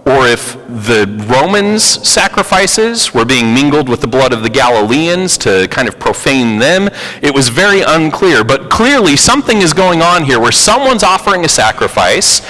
or 0.05 0.25
if 0.25 0.53
the 0.67 1.05
Romans' 1.27 1.83
sacrifices 2.07 3.13
were 3.13 3.25
being 3.25 3.53
mingled 3.53 3.89
with 3.89 3.99
the 3.99 4.07
blood 4.07 4.31
of 4.31 4.41
the 4.41 4.49
Galileans 4.49 5.37
to 5.39 5.67
kind 5.69 5.89
of 5.89 5.99
profane 5.99 6.59
them, 6.59 6.89
it 7.21 7.33
was 7.33 7.49
very 7.49 7.81
unclear. 7.81 8.45
But 8.45 8.69
clearly, 8.69 9.17
something 9.17 9.57
is 9.57 9.73
going 9.73 10.01
on 10.01 10.23
here 10.23 10.39
where 10.39 10.53
someone's 10.53 11.03
offering 11.03 11.43
a 11.43 11.49
sacrifice 11.49 12.41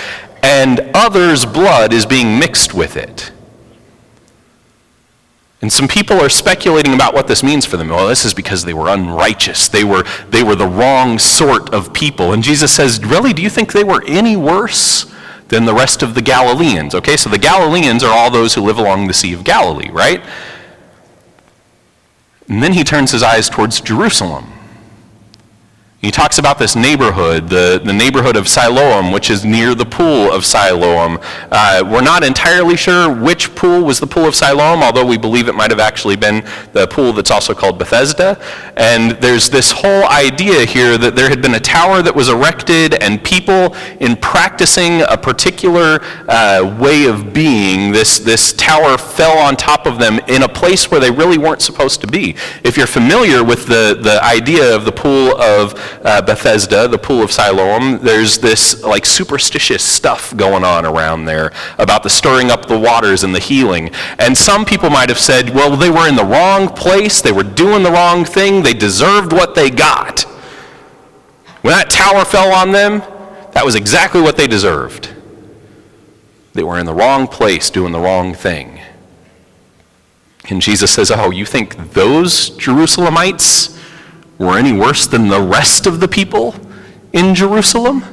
and 0.47 0.79
others' 0.93 1.45
blood 1.45 1.91
is 1.91 2.05
being 2.05 2.39
mixed 2.39 2.73
with 2.73 2.95
it. 2.95 3.33
And 5.61 5.73
some 5.73 5.89
people 5.89 6.21
are 6.21 6.29
speculating 6.29 6.93
about 6.93 7.13
what 7.13 7.27
this 7.27 7.43
means 7.43 7.65
for 7.65 7.75
them. 7.75 7.89
Well, 7.89 8.07
this 8.07 8.23
is 8.23 8.33
because 8.33 8.63
they 8.63 8.73
were 8.73 8.87
unrighteous. 8.87 9.67
They 9.67 9.83
were, 9.83 10.05
they 10.29 10.43
were 10.43 10.55
the 10.55 10.67
wrong 10.67 11.19
sort 11.19 11.73
of 11.73 11.91
people. 11.91 12.31
And 12.31 12.41
Jesus 12.41 12.71
says, 12.71 13.03
Really? 13.03 13.33
Do 13.33 13.41
you 13.41 13.49
think 13.49 13.73
they 13.73 13.83
were 13.83 14.03
any 14.07 14.35
worse? 14.37 15.13
than 15.49 15.63
the 15.63 15.73
rest 15.73 16.03
of 16.03 16.13
the 16.13 16.21
Galileans. 16.21 16.93
Okay, 16.93 17.15
so 17.15 17.29
the 17.29 17.37
Galileans 17.37 18.03
are 18.03 18.11
all 18.11 18.29
those 18.29 18.53
who 18.53 18.59
live 18.59 18.77
along 18.77 19.07
the 19.07 19.13
Sea 19.13 19.31
of 19.31 19.45
Galilee, 19.45 19.89
right? 19.89 20.21
And 22.49 22.61
then 22.61 22.73
he 22.73 22.83
turns 22.83 23.13
his 23.13 23.23
eyes 23.23 23.49
towards 23.49 23.79
Jerusalem. 23.79 24.56
He 26.07 26.11
talks 26.11 26.37
about 26.37 26.57
this 26.57 26.73
neighborhood, 26.73 27.49
the, 27.49 27.81
the 27.83 27.91
neighborhood 27.91 28.37
of 28.37 28.47
Siloam, 28.47 29.11
which 29.11 29.29
is 29.29 29.43
near 29.43 29.75
the 29.75 29.83
pool 29.85 30.31
of 30.31 30.45
Siloam. 30.45 31.19
Uh, 31.51 31.83
we're 31.85 32.01
not 32.01 32.23
entirely 32.23 32.77
sure 32.77 33.13
which 33.13 33.53
pool 33.55 33.83
was 33.83 33.99
the 33.99 34.07
pool 34.07 34.23
of 34.23 34.33
Siloam, 34.33 34.83
although 34.83 35.05
we 35.05 35.17
believe 35.17 35.49
it 35.49 35.55
might 35.55 35.69
have 35.69 35.81
actually 35.81 36.15
been 36.15 36.45
the 36.71 36.87
pool 36.87 37.11
that's 37.11 37.29
also 37.29 37.53
called 37.53 37.77
Bethesda. 37.77 38.41
And 38.77 39.17
there's 39.17 39.49
this 39.49 39.69
whole 39.69 40.05
idea 40.05 40.65
here 40.65 40.97
that 40.97 41.17
there 41.17 41.27
had 41.27 41.41
been 41.41 41.55
a 41.55 41.59
tower 41.59 42.01
that 42.01 42.15
was 42.15 42.29
erected, 42.29 42.93
and 42.93 43.21
people, 43.21 43.75
in 43.99 44.15
practicing 44.15 45.01
a 45.01 45.17
particular 45.17 45.99
uh, 46.29 46.77
way 46.79 47.07
of 47.07 47.33
being, 47.33 47.91
this, 47.91 48.17
this 48.17 48.53
tower 48.53 48.97
fell 48.97 49.37
on 49.37 49.57
top 49.57 49.85
of 49.85 49.99
them 49.99 50.19
in 50.29 50.43
a 50.43 50.47
place 50.47 50.89
where 50.89 51.01
they 51.01 51.11
really 51.11 51.37
weren't 51.37 51.61
supposed 51.61 51.99
to 51.99 52.07
be. 52.07 52.33
If 52.63 52.77
you're 52.77 52.87
familiar 52.87 53.43
with 53.43 53.65
the, 53.65 53.99
the 54.01 54.23
idea 54.23 54.73
of 54.73 54.85
the 54.85 54.93
pool 54.93 55.35
of 55.41 55.73
uh, 56.03 56.21
Bethesda, 56.21 56.87
the 56.87 56.97
pool 56.97 57.21
of 57.21 57.31
Siloam, 57.31 57.99
there's 57.99 58.37
this 58.37 58.83
like 58.83 59.05
superstitious 59.05 59.83
stuff 59.83 60.35
going 60.35 60.63
on 60.63 60.85
around 60.85 61.25
there 61.25 61.51
about 61.77 62.03
the 62.03 62.09
stirring 62.09 62.51
up 62.51 62.67
the 62.67 62.79
waters 62.79 63.23
and 63.23 63.33
the 63.33 63.39
healing. 63.39 63.89
And 64.19 64.37
some 64.37 64.65
people 64.65 64.89
might 64.89 65.09
have 65.09 65.19
said, 65.19 65.49
well, 65.49 65.75
they 65.75 65.89
were 65.89 66.07
in 66.07 66.15
the 66.15 66.25
wrong 66.25 66.69
place, 66.69 67.21
they 67.21 67.31
were 67.31 67.43
doing 67.43 67.83
the 67.83 67.91
wrong 67.91 68.25
thing, 68.25 68.63
they 68.63 68.73
deserved 68.73 69.33
what 69.33 69.55
they 69.55 69.69
got. 69.69 70.21
When 71.61 71.73
that 71.73 71.89
tower 71.89 72.23
fell 72.25 72.53
on 72.53 72.71
them, 72.71 73.01
that 73.51 73.65
was 73.65 73.75
exactly 73.75 74.21
what 74.21 74.37
they 74.37 74.47
deserved. 74.47 75.09
They 76.53 76.63
were 76.63 76.79
in 76.79 76.85
the 76.85 76.93
wrong 76.93 77.27
place 77.27 77.69
doing 77.69 77.91
the 77.91 77.99
wrong 77.99 78.33
thing. 78.33 78.79
And 80.49 80.61
Jesus 80.61 80.91
says, 80.91 81.11
Oh, 81.11 81.29
you 81.29 81.45
think 81.45 81.93
those 81.93 82.51
Jerusalemites 82.51 83.76
were 84.37 84.57
any 84.57 84.71
worse 84.71 85.07
than 85.07 85.27
the 85.27 85.41
rest 85.41 85.87
of 85.87 85.99
the 85.99 86.07
people 86.07 86.55
in 87.13 87.33
Jerusalem? 87.33 88.03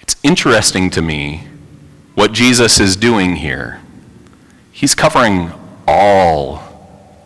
It's 0.00 0.16
interesting 0.22 0.90
to 0.90 1.02
me 1.02 1.46
what 2.14 2.32
Jesus 2.32 2.80
is 2.80 2.96
doing 2.96 3.36
here. 3.36 3.80
He's 4.72 4.94
covering 4.94 5.52
all 5.86 6.62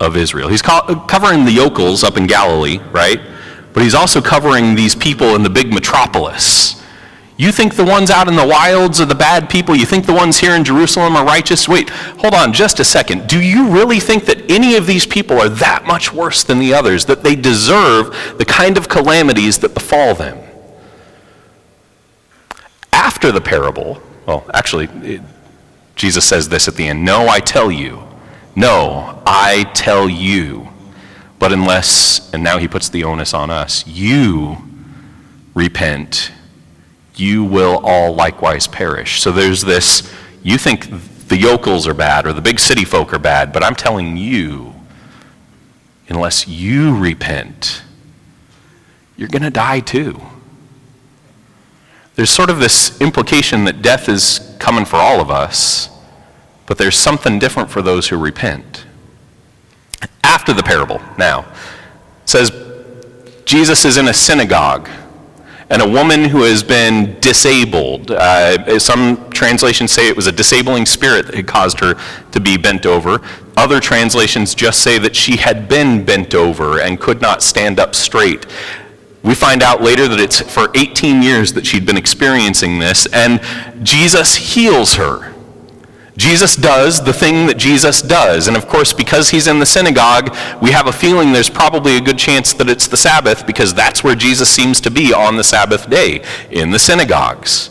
of 0.00 0.16
Israel. 0.16 0.48
He's 0.48 0.62
co- 0.62 1.04
covering 1.06 1.44
the 1.44 1.52
yokels 1.52 2.02
up 2.02 2.16
in 2.16 2.26
Galilee, 2.26 2.78
right? 2.90 3.20
But 3.72 3.82
he's 3.82 3.94
also 3.94 4.20
covering 4.20 4.74
these 4.74 4.94
people 4.94 5.34
in 5.36 5.42
the 5.42 5.50
big 5.50 5.72
metropolis 5.72 6.79
you 7.40 7.52
think 7.52 7.74
the 7.74 7.84
ones 7.84 8.10
out 8.10 8.28
in 8.28 8.36
the 8.36 8.46
wilds 8.46 9.00
are 9.00 9.06
the 9.06 9.14
bad 9.14 9.48
people? 9.48 9.74
You 9.74 9.86
think 9.86 10.04
the 10.04 10.12
ones 10.12 10.38
here 10.38 10.54
in 10.54 10.62
Jerusalem 10.62 11.16
are 11.16 11.24
righteous? 11.24 11.66
Wait, 11.66 11.88
hold 11.88 12.34
on 12.34 12.52
just 12.52 12.80
a 12.80 12.84
second. 12.84 13.28
Do 13.28 13.40
you 13.40 13.70
really 13.70 13.98
think 13.98 14.26
that 14.26 14.50
any 14.50 14.76
of 14.76 14.86
these 14.86 15.06
people 15.06 15.40
are 15.40 15.48
that 15.48 15.86
much 15.86 16.12
worse 16.12 16.44
than 16.44 16.58
the 16.58 16.74
others, 16.74 17.06
that 17.06 17.22
they 17.22 17.34
deserve 17.34 18.36
the 18.36 18.44
kind 18.44 18.76
of 18.76 18.90
calamities 18.90 19.58
that 19.60 19.72
befall 19.72 20.14
them? 20.14 20.38
After 22.92 23.32
the 23.32 23.40
parable, 23.40 24.02
well, 24.26 24.44
actually, 24.52 24.90
it, 25.02 25.22
Jesus 25.96 26.26
says 26.26 26.50
this 26.50 26.68
at 26.68 26.74
the 26.74 26.88
end 26.88 27.06
No, 27.06 27.26
I 27.26 27.40
tell 27.40 27.72
you. 27.72 28.02
No, 28.54 29.22
I 29.24 29.64
tell 29.72 30.10
you. 30.10 30.68
But 31.38 31.54
unless, 31.54 32.30
and 32.34 32.44
now 32.44 32.58
he 32.58 32.68
puts 32.68 32.90
the 32.90 33.04
onus 33.04 33.32
on 33.32 33.48
us, 33.48 33.86
you 33.86 34.58
repent 35.54 36.32
you 37.16 37.44
will 37.44 37.80
all 37.84 38.14
likewise 38.14 38.66
perish. 38.66 39.20
So 39.20 39.32
there's 39.32 39.62
this, 39.62 40.12
you 40.42 40.58
think 40.58 40.88
the 41.28 41.36
yokels 41.36 41.86
are 41.86 41.94
bad 41.94 42.26
or 42.26 42.32
the 42.32 42.40
big 42.40 42.58
city 42.58 42.84
folk 42.84 43.12
are 43.12 43.18
bad, 43.18 43.52
but 43.52 43.62
I'm 43.62 43.74
telling 43.74 44.16
you, 44.16 44.74
unless 46.08 46.48
you 46.48 46.96
repent, 46.96 47.82
you're 49.16 49.28
going 49.28 49.42
to 49.42 49.50
die 49.50 49.80
too. 49.80 50.20
There's 52.16 52.30
sort 52.30 52.50
of 52.50 52.58
this 52.58 53.00
implication 53.00 53.64
that 53.64 53.80
death 53.80 54.08
is 54.08 54.54
coming 54.58 54.84
for 54.84 54.96
all 54.96 55.20
of 55.20 55.30
us, 55.30 55.88
but 56.66 56.78
there's 56.78 56.96
something 56.96 57.38
different 57.38 57.70
for 57.70 57.80
those 57.80 58.08
who 58.08 58.16
repent. 58.16 58.84
After 60.24 60.52
the 60.52 60.62
parable, 60.62 61.00
now, 61.18 61.46
says 62.24 62.52
Jesus 63.44 63.84
is 63.84 63.96
in 63.96 64.08
a 64.08 64.14
synagogue 64.14 64.88
and 65.70 65.80
a 65.80 65.88
woman 65.88 66.24
who 66.24 66.42
has 66.42 66.62
been 66.62 67.18
disabled. 67.20 68.10
Uh, 68.10 68.78
some 68.78 69.30
translations 69.30 69.92
say 69.92 70.08
it 70.08 70.16
was 70.16 70.26
a 70.26 70.32
disabling 70.32 70.84
spirit 70.84 71.26
that 71.26 71.34
had 71.36 71.46
caused 71.46 71.78
her 71.78 71.94
to 72.32 72.40
be 72.40 72.56
bent 72.56 72.84
over. 72.84 73.20
Other 73.56 73.78
translations 73.78 74.54
just 74.54 74.82
say 74.82 74.98
that 74.98 75.14
she 75.14 75.36
had 75.36 75.68
been 75.68 76.04
bent 76.04 76.34
over 76.34 76.80
and 76.80 77.00
could 77.00 77.20
not 77.20 77.40
stand 77.42 77.78
up 77.78 77.94
straight. 77.94 78.46
We 79.22 79.34
find 79.34 79.62
out 79.62 79.80
later 79.80 80.08
that 80.08 80.18
it's 80.18 80.40
for 80.40 80.70
18 80.74 81.22
years 81.22 81.52
that 81.52 81.66
she'd 81.66 81.86
been 81.86 81.98
experiencing 81.98 82.78
this, 82.78 83.06
and 83.12 83.40
Jesus 83.84 84.34
heals 84.34 84.94
her. 84.94 85.34
Jesus 86.16 86.56
does 86.56 87.02
the 87.02 87.12
thing 87.12 87.46
that 87.46 87.56
Jesus 87.56 88.02
does. 88.02 88.48
And 88.48 88.56
of 88.56 88.66
course, 88.66 88.92
because 88.92 89.30
he's 89.30 89.46
in 89.46 89.58
the 89.58 89.66
synagogue, 89.66 90.36
we 90.60 90.72
have 90.72 90.86
a 90.86 90.92
feeling 90.92 91.32
there's 91.32 91.50
probably 91.50 91.96
a 91.96 92.00
good 92.00 92.18
chance 92.18 92.52
that 92.54 92.68
it's 92.68 92.88
the 92.88 92.96
Sabbath 92.96 93.46
because 93.46 93.72
that's 93.72 94.04
where 94.04 94.14
Jesus 94.14 94.50
seems 94.50 94.80
to 94.82 94.90
be 94.90 95.14
on 95.14 95.36
the 95.36 95.44
Sabbath 95.44 95.88
day, 95.88 96.22
in 96.50 96.70
the 96.70 96.78
synagogues. 96.78 97.70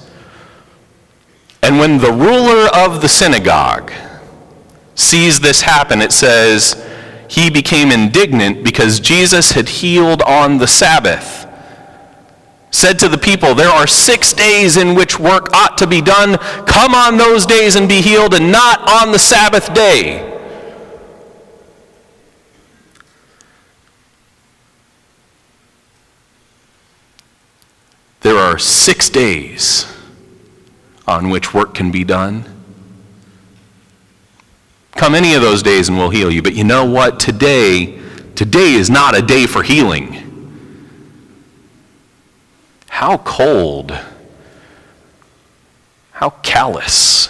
And 1.61 1.77
when 1.77 1.97
the 1.97 2.11
ruler 2.11 2.69
of 2.73 3.01
the 3.01 3.09
synagogue 3.09 3.91
sees 4.95 5.39
this 5.39 5.61
happen, 5.61 6.01
it 6.01 6.11
says, 6.11 6.85
he 7.29 7.49
became 7.49 7.91
indignant 7.91 8.63
because 8.63 8.99
Jesus 8.99 9.51
had 9.51 9.69
healed 9.69 10.21
on 10.23 10.57
the 10.57 10.67
Sabbath. 10.67 11.38
Said 12.71 12.99
to 12.99 13.09
the 13.09 13.17
people, 13.17 13.55
There 13.55 13.69
are 13.69 13.87
six 13.87 14.33
days 14.33 14.77
in 14.77 14.95
which 14.95 15.19
work 15.19 15.51
ought 15.53 15.77
to 15.79 15.87
be 15.87 16.01
done. 16.01 16.37
Come 16.65 16.93
on 16.93 17.17
those 17.17 17.45
days 17.45 17.75
and 17.75 17.87
be 17.87 18.01
healed, 18.01 18.33
and 18.33 18.51
not 18.51 18.87
on 18.89 19.11
the 19.11 19.19
Sabbath 19.19 19.73
day. 19.73 20.25
There 28.21 28.37
are 28.37 28.59
six 28.59 29.09
days 29.09 29.91
on 31.07 31.29
which 31.29 31.53
work 31.53 31.73
can 31.73 31.89
be 31.89 32.03
done. 32.03 32.45
Come 34.91 35.15
any 35.15 35.33
of 35.33 35.41
those 35.41 35.63
days 35.63 35.87
and 35.87 35.97
we'll 35.97 36.09
heal 36.09 36.29
you. 36.29 36.41
But 36.41 36.53
you 36.53 36.65
know 36.65 36.83
what? 36.83 37.19
Today, 37.19 37.99
today 38.35 38.73
is 38.73 38.89
not 38.89 39.17
a 39.17 39.21
day 39.21 39.47
for 39.47 39.63
healing. 39.63 40.28
How 42.99 43.15
cold. 43.19 43.97
How 46.11 46.31
callous. 46.43 47.29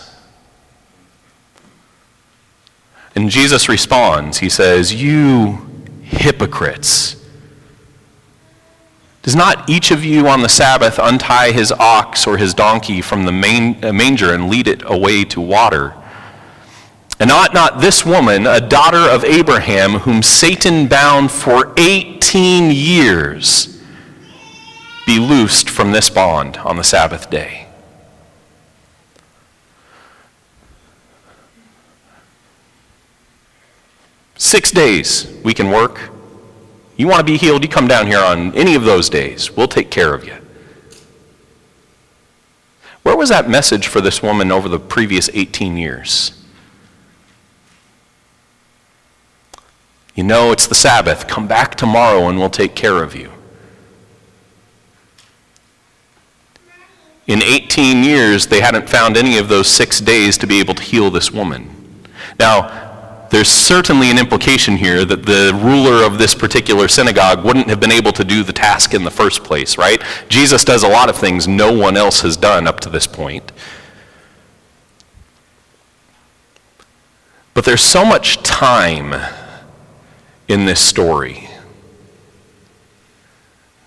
And 3.14 3.30
Jesus 3.30 3.70
responds. 3.70 4.40
He 4.40 4.50
says, 4.50 4.92
You 4.92 5.60
hypocrites. 6.02 7.24
Does 9.22 9.36
not 9.36 9.70
each 9.70 9.92
of 9.92 10.04
you 10.04 10.28
on 10.28 10.42
the 10.42 10.50
Sabbath 10.50 10.98
untie 11.00 11.52
his 11.52 11.72
ox 11.74 12.26
or 12.26 12.38
his 12.38 12.56
donkey 12.56 13.00
from 13.00 13.26
the 13.26 13.32
main, 13.32 13.86
uh, 13.86 13.94
manger 13.94 14.34
and 14.34 14.50
lead 14.50 14.68
it 14.68 14.82
away 14.90 15.24
to 15.26 15.40
water? 15.40 15.94
And 17.20 17.30
ought 17.30 17.54
not 17.54 17.80
this 17.80 18.04
woman, 18.04 18.48
a 18.48 18.60
daughter 18.60 19.08
of 19.08 19.24
Abraham, 19.24 20.00
whom 20.00 20.24
Satan 20.24 20.88
bound 20.88 21.30
for 21.30 21.76
18 21.78 22.72
years, 22.72 23.79
be 25.10 25.18
loosed 25.18 25.72
from 25.72 25.92
this 25.92 26.08
bond 26.08 26.58
on 26.58 26.78
the 26.78 26.84
Sabbath 26.84 27.32
day? 27.32 27.66
Six 34.38 34.70
days 34.70 35.36
we 35.44 35.56
can 35.56 35.72
work. 35.72 36.12
You 36.96 37.08
want 37.08 37.22
to 37.22 37.24
be 37.24 37.38
healed, 37.38 37.64
you 37.64 37.70
come 37.70 37.88
down 37.88 38.06
here 38.06 38.20
on 38.20 38.54
any 38.54 38.76
of 38.76 38.84
those 38.84 39.10
days. 39.10 39.50
We'll 39.50 39.68
take 39.68 39.90
care 39.90 40.14
of 40.14 40.26
you. 40.26 40.36
Where 43.02 43.18
was 43.18 43.30
that 43.30 43.50
message 43.50 43.88
for 43.88 44.02
this 44.02 44.22
woman 44.22 44.52
over 44.52 44.70
the 44.70 44.80
previous 44.80 45.28
18 45.34 45.76
years? 45.76 46.40
You 50.14 50.24
know, 50.24 50.52
it's 50.52 50.68
the 50.68 50.76
Sabbath. 50.76 51.28
Come 51.28 51.48
back 51.48 51.74
tomorrow 51.74 52.28
and 52.28 52.38
we'll 52.38 52.52
take 52.52 52.76
care 52.76 53.02
of 53.02 53.16
you. 53.16 53.32
In 57.30 57.44
18 57.44 58.04
years, 58.04 58.48
they 58.48 58.60
hadn't 58.60 58.90
found 58.90 59.16
any 59.16 59.38
of 59.38 59.50
those 59.50 59.68
six 59.68 60.02
days 60.02 60.36
to 60.40 60.48
be 60.48 60.60
able 60.60 60.74
to 60.74 60.82
heal 60.82 61.12
this 61.12 61.32
woman. 61.32 61.70
Now, 62.40 63.28
there's 63.30 63.48
certainly 63.48 64.10
an 64.10 64.18
implication 64.18 64.76
here 64.76 65.06
that 65.06 65.28
the 65.28 65.52
ruler 65.64 66.04
of 66.04 66.18
this 66.18 66.34
particular 66.34 66.88
synagogue 66.88 67.46
wouldn't 67.46 67.68
have 67.68 67.80
been 67.80 67.92
able 67.92 68.12
to 68.14 68.24
do 68.24 68.42
the 68.44 68.52
task 68.52 68.96
in 68.96 69.04
the 69.04 69.12
first 69.12 69.44
place, 69.44 69.78
right? 69.78 70.02
Jesus 70.28 70.64
does 70.64 70.82
a 70.82 70.88
lot 70.88 71.08
of 71.08 71.16
things 71.16 71.48
no 71.48 71.72
one 71.72 71.96
else 71.96 72.22
has 72.22 72.36
done 72.36 72.66
up 72.66 72.80
to 72.80 72.90
this 72.90 73.06
point. 73.06 73.52
But 77.54 77.64
there's 77.64 77.84
so 77.84 78.04
much 78.04 78.42
time 78.42 79.14
in 80.48 80.66
this 80.66 80.82
story. 80.82 81.48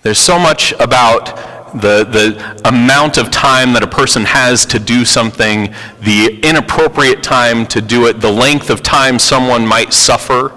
There's 0.03 0.21
so 0.21 0.39
much 0.39 0.75
about 0.79 1.53
the, 1.75 2.05
the 2.05 2.69
amount 2.69 3.19
of 3.19 3.31
time 3.31 3.73
that 3.73 3.83
a 3.83 3.87
person 3.87 4.25
has 4.25 4.67
to 4.67 4.79
do 4.79 5.05
something, 5.05 5.75
the 6.01 6.39
inappropriate 6.43 7.23
time 7.23 7.67
to 7.67 7.81
do 7.81 8.07
it, 8.07 8.21
the 8.21 8.31
length 8.31 8.71
of 8.71 8.83
time 8.83 9.19
someone 9.19 9.67
might 9.67 9.93
suffer. 9.93 10.53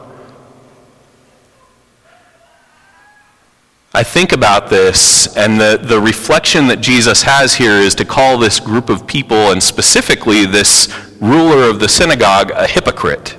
I 3.94 4.04
think 4.04 4.34
about 4.34 4.70
this, 4.70 5.38
and 5.38 5.58
the, 5.58 5.80
the 5.82 6.00
reflection 6.00 6.68
that 6.68 6.82
Jesus 6.82 7.24
has 7.24 7.56
here 7.56 7.76
is 7.76 7.96
to 7.96 8.04
call 8.04 8.38
this 8.38 8.60
group 8.60 8.90
of 8.90 9.08
people, 9.08 9.54
and 9.54 9.64
specifically 9.64 10.46
this 10.46 10.94
ruler 11.22 11.70
of 11.70 11.80
the 11.80 11.88
synagogue, 11.88 12.52
a 12.52 12.68
hypocrite. 12.68 13.38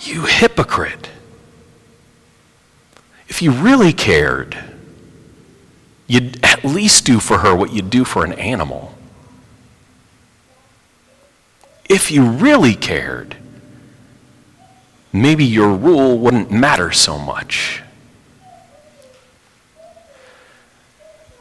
You 0.00 0.22
hypocrite. 0.22 1.10
If 3.32 3.40
you 3.40 3.50
really 3.50 3.94
cared, 3.94 4.58
you'd 6.06 6.38
at 6.44 6.62
least 6.66 7.06
do 7.06 7.18
for 7.18 7.38
her 7.38 7.54
what 7.54 7.72
you'd 7.72 7.88
do 7.88 8.04
for 8.04 8.26
an 8.26 8.34
animal. 8.34 8.94
If 11.88 12.10
you 12.10 12.26
really 12.26 12.74
cared, 12.74 13.36
maybe 15.14 15.46
your 15.46 15.72
rule 15.72 16.18
wouldn't 16.18 16.50
matter 16.50 16.92
so 16.92 17.18
much. 17.18 17.82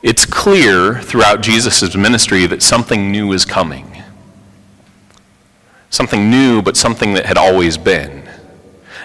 It's 0.01 0.25
clear 0.25 0.97
throughout 0.97 1.41
Jesus' 1.41 1.93
ministry 1.93 2.45
that 2.45 2.63
something 2.63 3.11
new 3.11 3.33
is 3.33 3.43
coming. 3.43 4.01
Something 5.89 6.31
new, 6.31 6.61
but 6.61 6.77
something 6.77 7.15
that 7.15 7.25
had 7.25 7.37
always 7.37 7.77
been. 7.77 8.20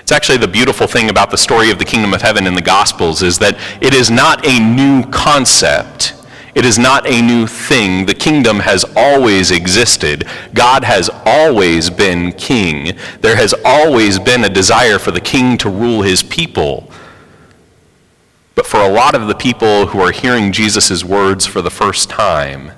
It's 0.07 0.13
actually 0.13 0.39
the 0.39 0.47
beautiful 0.47 0.87
thing 0.87 1.11
about 1.11 1.33
the 1.33 1.37
story 1.37 1.73
of 1.73 1.81
the 1.81 1.85
kingdom 1.85 2.15
of 2.15 2.23
heaven 2.23 2.47
in 2.47 2.55
the 2.55 2.63
Gospels 2.63 3.23
is 3.23 3.41
that 3.41 3.59
it 3.81 3.93
is 3.93 4.09
not 4.09 4.47
a 4.47 4.61
new 4.61 5.03
concept. 5.11 6.15
It 6.55 6.65
is 6.65 6.79
not 6.79 7.09
a 7.09 7.21
new 7.21 7.49
thing. 7.49 8.07
The 8.07 8.15
kingdom 8.15 8.61
has 8.61 8.85
always 8.95 9.51
existed. 9.51 10.25
God 10.55 10.85
has 10.85 11.11
always 11.25 11.91
been 11.91 12.31
king. 12.31 12.97
There 13.21 13.35
has 13.35 13.53
always 13.65 14.21
been 14.21 14.45
a 14.45 14.49
desire 14.49 15.01
for 15.01 15.11
the 15.11 15.21
king 15.21 15.59
to 15.59 15.69
rule 15.69 16.03
his 16.03 16.23
people. 16.23 16.89
But 18.55 18.67
for 18.67 18.79
a 18.79 18.89
lot 18.89 19.17
of 19.17 19.27
the 19.27 19.35
people 19.35 19.87
who 19.89 19.99
are 19.99 20.13
hearing 20.13 20.53
Jesus' 20.53 21.03
words 21.03 21.47
for 21.47 21.63
the 21.63 21.69
first 21.69 22.09
time, 22.09 22.71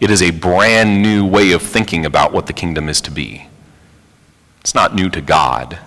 it 0.00 0.10
is 0.10 0.20
a 0.20 0.32
brand 0.32 1.00
new 1.00 1.24
way 1.24 1.52
of 1.52 1.62
thinking 1.62 2.04
about 2.04 2.30
what 2.30 2.46
the 2.46 2.52
kingdom 2.52 2.90
is 2.90 3.00
to 3.00 3.10
be. 3.10 3.46
It's 4.60 4.74
not 4.74 4.94
new 4.94 5.08
to 5.08 5.22
God. 5.22 5.78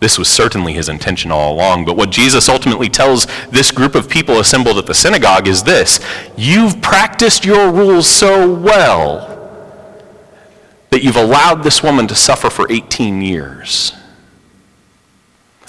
This 0.00 0.18
was 0.18 0.28
certainly 0.28 0.72
his 0.72 0.88
intention 0.88 1.30
all 1.30 1.54
along. 1.54 1.84
But 1.84 1.96
what 1.96 2.10
Jesus 2.10 2.48
ultimately 2.48 2.88
tells 2.88 3.26
this 3.50 3.70
group 3.70 3.94
of 3.94 4.08
people 4.08 4.40
assembled 4.40 4.78
at 4.78 4.86
the 4.86 4.94
synagogue 4.94 5.46
is 5.46 5.62
this 5.62 6.00
You've 6.36 6.80
practiced 6.80 7.44
your 7.44 7.70
rules 7.70 8.08
so 8.08 8.52
well 8.52 9.26
that 10.88 11.04
you've 11.04 11.16
allowed 11.16 11.62
this 11.62 11.82
woman 11.82 12.06
to 12.08 12.14
suffer 12.14 12.50
for 12.50 12.70
18 12.70 13.22
years. 13.22 13.92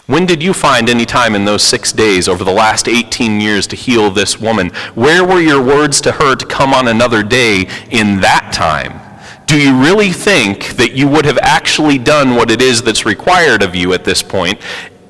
When 0.08 0.26
did 0.26 0.42
you 0.42 0.54
find 0.54 0.90
any 0.90 1.06
time 1.06 1.36
in 1.36 1.46
those 1.46 1.64
six 1.64 1.94
days 1.94 2.28
over 2.28 2.44
the 2.44 2.52
last 2.52 2.88
18 2.88 3.40
years 3.40 3.68
to 3.68 3.76
heal 3.76 4.10
this 4.10 4.40
woman? 4.40 4.70
Where 4.96 5.24
were 5.24 5.40
your 5.40 5.62
words 5.62 6.02
to 6.02 6.14
her 6.14 6.36
to 6.36 6.46
come 6.46 6.74
on 6.74 6.88
another 6.88 7.22
day 7.22 7.70
in 7.92 8.20
that 8.22 8.52
time? 8.52 9.11
Do 9.52 9.62
you 9.62 9.76
really 9.76 10.14
think 10.14 10.78
that 10.78 10.94
you 10.94 11.10
would 11.10 11.26
have 11.26 11.38
actually 11.42 11.98
done 11.98 12.36
what 12.36 12.50
it 12.50 12.62
is 12.62 12.82
that's 12.82 13.06
required 13.06 13.62
of 13.62 13.76
you 13.76 13.92
at 13.92 14.06
this 14.06 14.24
point 14.24 14.58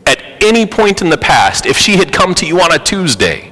at 0.07 0.19
any 0.43 0.65
point 0.65 1.03
in 1.03 1.11
the 1.11 1.17
past 1.17 1.67
if 1.67 1.77
she 1.77 1.95
had 1.95 2.11
come 2.11 2.33
to 2.33 2.47
you 2.47 2.59
on 2.59 2.73
a 2.73 2.79
Tuesday? 2.79 3.51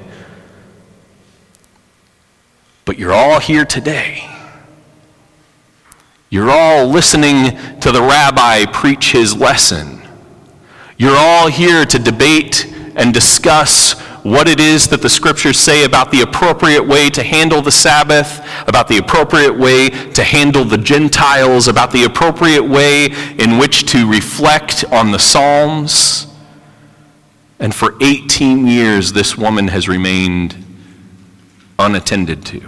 But 2.86 2.98
you're 2.98 3.14
all 3.14 3.40
here 3.40 3.66
today. 3.66 4.28
You're 6.32 6.50
all 6.50 6.88
listening 6.88 7.56
to 7.82 7.92
the 7.92 8.02
rabbi 8.02 8.66
preach 8.66 9.12
his 9.12 9.38
lesson. 9.38 10.02
You're 10.98 11.16
all 11.16 11.50
here 11.50 11.86
to 11.86 12.00
debate 12.00 12.66
and 12.96 13.14
discuss 13.14 13.94
what 14.24 14.48
it 14.48 14.60
is 14.60 14.88
that 14.88 15.04
the 15.04 15.10
scriptures 15.10 15.60
say 15.60 15.86
about 15.86 16.10
the 16.10 16.22
appropriate 16.22 16.84
way 16.84 17.12
to 17.12 17.22
handle 17.22 17.62
the 17.62 17.72
Sabbath, 17.72 18.44
about 18.68 18.88
the 18.88 18.98
appropriate 18.98 19.58
way 19.58 19.90
to 19.90 20.24
handle 20.24 20.64
the 20.64 20.78
Gentiles, 20.78 21.68
about 21.68 21.92
the 21.92 22.04
appropriate 22.04 22.64
way 22.64 23.06
in 23.38 23.58
which 23.58 23.86
to 23.92 24.10
reflect 24.10 24.86
on 24.86 25.12
the 25.12 25.20
Psalms. 25.20 26.28
And 27.60 27.76
for 27.76 27.96
18 28.02 28.68
years, 28.68 29.14
this 29.14 29.38
woman 29.38 29.68
has 29.68 29.88
remained 29.88 30.66
unattended 31.78 32.46
to. 32.46 32.62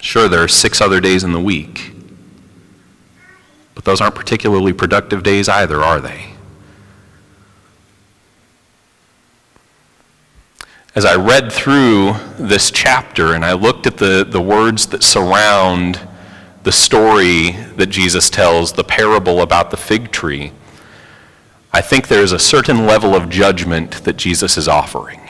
Sure, 0.00 0.28
there 0.28 0.42
are 0.42 0.48
six 0.48 0.80
other 0.80 1.00
days 1.00 1.24
in 1.24 1.32
the 1.32 1.40
week, 1.40 1.92
but 3.74 3.84
those 3.84 4.00
aren't 4.00 4.14
particularly 4.14 4.72
productive 4.72 5.22
days 5.22 5.48
either, 5.48 5.82
are 5.82 6.00
they? 6.00 6.29
As 10.94 11.04
I 11.04 11.14
read 11.14 11.52
through 11.52 12.14
this 12.36 12.70
chapter 12.70 13.34
and 13.34 13.44
I 13.44 13.52
looked 13.52 13.86
at 13.86 13.96
the, 13.96 14.26
the 14.28 14.40
words 14.40 14.86
that 14.86 15.02
surround 15.02 16.00
the 16.64 16.72
story 16.72 17.52
that 17.76 17.86
Jesus 17.86 18.28
tells, 18.28 18.72
the 18.72 18.84
parable 18.84 19.40
about 19.40 19.70
the 19.70 19.76
fig 19.76 20.10
tree, 20.10 20.52
I 21.72 21.80
think 21.80 22.08
there's 22.08 22.32
a 22.32 22.38
certain 22.38 22.86
level 22.86 23.14
of 23.14 23.30
judgment 23.30 24.04
that 24.04 24.16
Jesus 24.16 24.58
is 24.58 24.66
offering. 24.66 25.20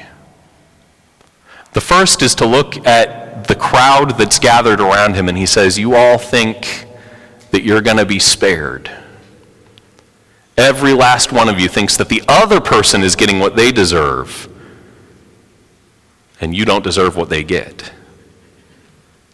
The 1.72 1.80
first 1.80 2.22
is 2.22 2.34
to 2.36 2.46
look 2.46 2.86
at 2.86 3.46
the 3.46 3.54
crowd 3.54 4.18
that's 4.18 4.38
gathered 4.38 4.80
around 4.80 5.14
him, 5.14 5.28
and 5.28 5.36
he 5.36 5.46
says, 5.46 5.78
You 5.78 5.94
all 5.94 6.18
think 6.18 6.86
that 7.50 7.62
you're 7.62 7.82
going 7.82 7.98
to 7.98 8.06
be 8.06 8.18
spared. 8.18 8.90
Every 10.56 10.94
last 10.94 11.32
one 11.32 11.48
of 11.48 11.60
you 11.60 11.68
thinks 11.68 11.96
that 11.98 12.08
the 12.08 12.22
other 12.26 12.60
person 12.60 13.02
is 13.02 13.14
getting 13.14 13.38
what 13.38 13.56
they 13.56 13.70
deserve, 13.70 14.48
and 16.40 16.54
you 16.54 16.64
don't 16.64 16.84
deserve 16.84 17.16
what 17.16 17.28
they 17.28 17.44
get. 17.44 17.92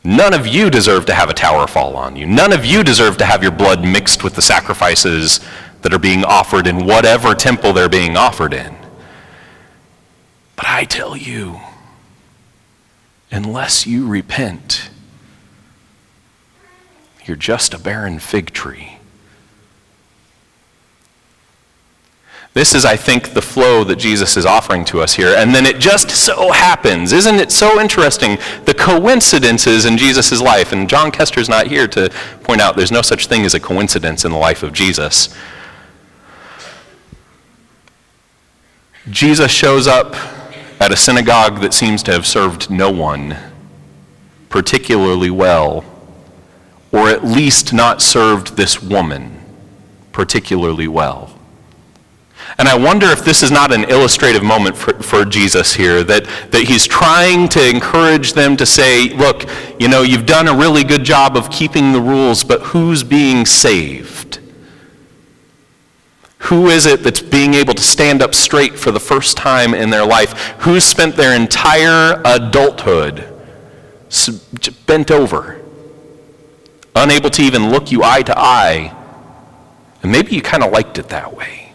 None 0.02 0.34
of 0.34 0.46
you 0.46 0.70
deserve 0.70 1.06
to 1.06 1.14
have 1.14 1.30
a 1.30 1.34
tower 1.34 1.66
fall 1.66 1.96
on 1.96 2.14
you. 2.14 2.26
None 2.26 2.52
of 2.52 2.64
you 2.64 2.84
deserve 2.84 3.16
to 3.18 3.24
have 3.24 3.42
your 3.42 3.52
blood 3.52 3.84
mixed 3.84 4.22
with 4.22 4.34
the 4.34 4.42
sacrifices 4.42 5.40
that 5.82 5.92
are 5.92 5.98
being 5.98 6.24
offered 6.24 6.66
in 6.66 6.86
whatever 6.86 7.34
temple 7.34 7.72
they're 7.72 7.88
being 7.88 8.16
offered 8.16 8.54
in. 8.54 8.76
But 10.54 10.66
I 10.68 10.84
tell 10.84 11.16
you, 11.16 11.60
unless 13.30 13.86
you 13.86 14.06
repent, 14.06 14.90
you're 17.24 17.36
just 17.36 17.74
a 17.74 17.78
barren 17.78 18.18
fig 18.20 18.52
tree. 18.52 18.95
This 22.56 22.74
is, 22.74 22.86
I 22.86 22.96
think, 22.96 23.34
the 23.34 23.42
flow 23.42 23.84
that 23.84 23.96
Jesus 23.96 24.38
is 24.38 24.46
offering 24.46 24.86
to 24.86 25.02
us 25.02 25.14
here. 25.14 25.34
And 25.36 25.54
then 25.54 25.66
it 25.66 25.78
just 25.78 26.08
so 26.08 26.52
happens, 26.52 27.12
isn't 27.12 27.34
it 27.34 27.52
so 27.52 27.78
interesting, 27.78 28.38
the 28.64 28.72
coincidences 28.72 29.84
in 29.84 29.98
Jesus' 29.98 30.40
life. 30.40 30.72
And 30.72 30.88
John 30.88 31.10
Kester's 31.10 31.50
not 31.50 31.66
here 31.66 31.86
to 31.88 32.08
point 32.44 32.62
out 32.62 32.74
there's 32.74 32.90
no 32.90 33.02
such 33.02 33.26
thing 33.26 33.44
as 33.44 33.52
a 33.52 33.60
coincidence 33.60 34.24
in 34.24 34.32
the 34.32 34.38
life 34.38 34.62
of 34.62 34.72
Jesus. 34.72 35.36
Jesus 39.10 39.50
shows 39.50 39.86
up 39.86 40.14
at 40.80 40.90
a 40.90 40.96
synagogue 40.96 41.60
that 41.60 41.74
seems 41.74 42.02
to 42.04 42.12
have 42.12 42.26
served 42.26 42.70
no 42.70 42.90
one 42.90 43.36
particularly 44.48 45.28
well, 45.28 45.84
or 46.90 47.10
at 47.10 47.22
least 47.22 47.74
not 47.74 48.00
served 48.00 48.56
this 48.56 48.82
woman 48.82 49.44
particularly 50.10 50.88
well. 50.88 51.35
And 52.58 52.68
I 52.68 52.76
wonder 52.76 53.06
if 53.08 53.22
this 53.22 53.42
is 53.42 53.50
not 53.50 53.70
an 53.70 53.84
illustrative 53.84 54.42
moment 54.42 54.76
for, 54.76 54.94
for 55.02 55.24
Jesus 55.26 55.74
here, 55.74 56.02
that, 56.04 56.24
that 56.52 56.62
he's 56.62 56.86
trying 56.86 57.48
to 57.50 57.68
encourage 57.68 58.32
them 58.32 58.56
to 58.56 58.64
say, 58.64 59.10
look, 59.10 59.44
you 59.78 59.88
know, 59.88 60.02
you've 60.02 60.24
done 60.24 60.48
a 60.48 60.54
really 60.54 60.82
good 60.82 61.04
job 61.04 61.36
of 61.36 61.50
keeping 61.50 61.92
the 61.92 62.00
rules, 62.00 62.42
but 62.42 62.62
who's 62.62 63.02
being 63.02 63.44
saved? 63.44 64.40
Who 66.38 66.68
is 66.68 66.86
it 66.86 67.02
that's 67.02 67.20
being 67.20 67.54
able 67.54 67.74
to 67.74 67.82
stand 67.82 68.22
up 68.22 68.34
straight 68.34 68.78
for 68.78 68.90
the 68.90 69.00
first 69.00 69.36
time 69.36 69.74
in 69.74 69.90
their 69.90 70.06
life? 70.06 70.54
Who's 70.60 70.84
spent 70.84 71.16
their 71.16 71.34
entire 71.34 72.22
adulthood 72.24 73.28
bent 74.86 75.10
over, 75.10 75.60
unable 76.94 77.30
to 77.30 77.42
even 77.42 77.70
look 77.70 77.92
you 77.92 78.02
eye 78.02 78.22
to 78.22 78.38
eye? 78.38 78.96
And 80.02 80.10
maybe 80.10 80.34
you 80.34 80.40
kind 80.40 80.62
of 80.62 80.72
liked 80.72 80.98
it 80.98 81.08
that 81.08 81.34
way. 81.34 81.65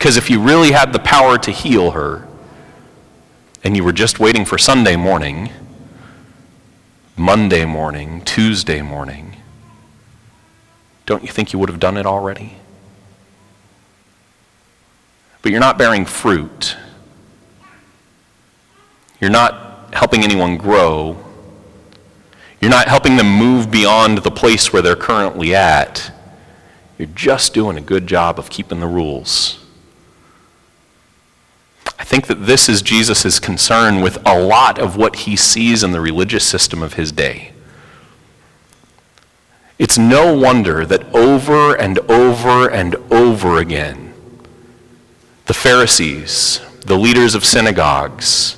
Because 0.00 0.16
if 0.16 0.30
you 0.30 0.40
really 0.40 0.72
had 0.72 0.94
the 0.94 0.98
power 0.98 1.36
to 1.36 1.50
heal 1.50 1.90
her, 1.90 2.26
and 3.62 3.76
you 3.76 3.84
were 3.84 3.92
just 3.92 4.18
waiting 4.18 4.46
for 4.46 4.56
Sunday 4.56 4.96
morning, 4.96 5.50
Monday 7.18 7.66
morning, 7.66 8.22
Tuesday 8.22 8.80
morning, 8.80 9.36
don't 11.04 11.22
you 11.22 11.28
think 11.28 11.52
you 11.52 11.58
would 11.58 11.68
have 11.68 11.78
done 11.78 11.98
it 11.98 12.06
already? 12.06 12.54
But 15.42 15.52
you're 15.52 15.60
not 15.60 15.76
bearing 15.76 16.06
fruit. 16.06 16.78
You're 19.20 19.28
not 19.28 19.92
helping 19.92 20.22
anyone 20.22 20.56
grow. 20.56 21.22
You're 22.58 22.70
not 22.70 22.88
helping 22.88 23.18
them 23.18 23.30
move 23.30 23.70
beyond 23.70 24.16
the 24.16 24.30
place 24.30 24.72
where 24.72 24.80
they're 24.80 24.96
currently 24.96 25.54
at. 25.54 26.10
You're 26.96 27.08
just 27.14 27.52
doing 27.52 27.76
a 27.76 27.82
good 27.82 28.06
job 28.06 28.38
of 28.38 28.48
keeping 28.48 28.80
the 28.80 28.86
rules. 28.86 29.59
I 32.00 32.04
think 32.04 32.28
that 32.28 32.46
this 32.46 32.70
is 32.70 32.80
Jesus' 32.80 33.38
concern 33.38 34.00
with 34.00 34.16
a 34.26 34.40
lot 34.40 34.78
of 34.78 34.96
what 34.96 35.16
he 35.16 35.36
sees 35.36 35.84
in 35.84 35.92
the 35.92 36.00
religious 36.00 36.46
system 36.46 36.82
of 36.82 36.94
his 36.94 37.12
day. 37.12 37.52
It's 39.78 39.98
no 39.98 40.34
wonder 40.34 40.86
that 40.86 41.04
over 41.14 41.76
and 41.76 41.98
over 42.10 42.70
and 42.70 42.96
over 43.12 43.58
again, 43.58 44.14
the 45.44 45.52
Pharisees, 45.52 46.62
the 46.86 46.96
leaders 46.96 47.34
of 47.34 47.44
synagogues, 47.44 48.56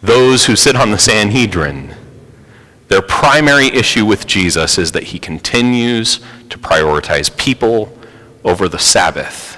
those 0.00 0.46
who 0.46 0.54
sit 0.54 0.76
on 0.76 0.92
the 0.92 0.98
Sanhedrin, 0.98 1.92
their 2.86 3.02
primary 3.02 3.66
issue 3.66 4.06
with 4.06 4.28
Jesus 4.28 4.78
is 4.78 4.92
that 4.92 5.02
he 5.04 5.18
continues 5.18 6.20
to 6.50 6.58
prioritize 6.58 7.36
people 7.36 7.98
over 8.44 8.68
the 8.68 8.78
Sabbath 8.78 9.53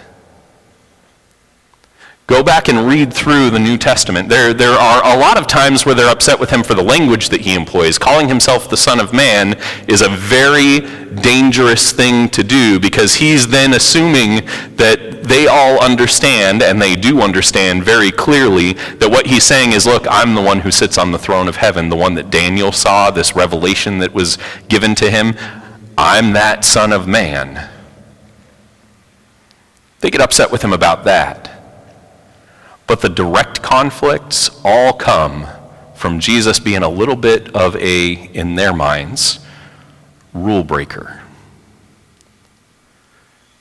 Go 2.26 2.42
back 2.42 2.68
and 2.68 2.88
read 2.88 3.14
through 3.14 3.50
the 3.50 3.58
New 3.60 3.78
Testament. 3.78 4.28
There, 4.28 4.52
there 4.52 4.76
are 4.76 5.16
a 5.16 5.16
lot 5.16 5.38
of 5.38 5.46
times 5.46 5.86
where 5.86 5.94
they're 5.94 6.10
upset 6.10 6.40
with 6.40 6.50
him 6.50 6.64
for 6.64 6.74
the 6.74 6.82
language 6.82 7.28
that 7.28 7.42
he 7.42 7.54
employs. 7.54 7.98
Calling 7.98 8.26
himself 8.26 8.68
the 8.68 8.76
Son 8.76 8.98
of 8.98 9.12
Man 9.12 9.56
is 9.86 10.02
a 10.02 10.08
very 10.08 10.80
dangerous 11.20 11.92
thing 11.92 12.28
to 12.30 12.42
do 12.42 12.80
because 12.80 13.14
he's 13.14 13.46
then 13.46 13.74
assuming 13.74 14.44
that 14.74 15.22
they 15.22 15.46
all 15.46 15.80
understand, 15.80 16.64
and 16.64 16.82
they 16.82 16.96
do 16.96 17.20
understand 17.20 17.84
very 17.84 18.10
clearly, 18.10 18.72
that 18.72 19.08
what 19.08 19.26
he's 19.26 19.44
saying 19.44 19.72
is, 19.72 19.86
look, 19.86 20.04
I'm 20.10 20.34
the 20.34 20.42
one 20.42 20.60
who 20.60 20.72
sits 20.72 20.98
on 20.98 21.12
the 21.12 21.18
throne 21.18 21.46
of 21.46 21.54
heaven, 21.54 21.88
the 21.88 21.96
one 21.96 22.14
that 22.14 22.30
Daniel 22.30 22.72
saw, 22.72 23.08
this 23.12 23.36
revelation 23.36 23.98
that 23.98 24.12
was 24.12 24.36
given 24.68 24.96
to 24.96 25.12
him. 25.12 25.36
I'm 25.96 26.32
that 26.32 26.64
Son 26.64 26.92
of 26.92 27.06
Man. 27.06 27.70
They 30.00 30.10
get 30.10 30.20
upset 30.20 30.50
with 30.50 30.62
him 30.62 30.72
about 30.72 31.04
that. 31.04 31.55
But 32.86 33.00
the 33.00 33.08
direct 33.08 33.62
conflicts 33.62 34.60
all 34.64 34.92
come 34.92 35.46
from 35.94 36.20
Jesus 36.20 36.60
being 36.60 36.82
a 36.82 36.88
little 36.88 37.16
bit 37.16 37.54
of 37.54 37.74
a, 37.76 38.12
in 38.12 38.54
their 38.54 38.72
minds, 38.72 39.40
rule 40.32 40.62
breaker. 40.62 41.22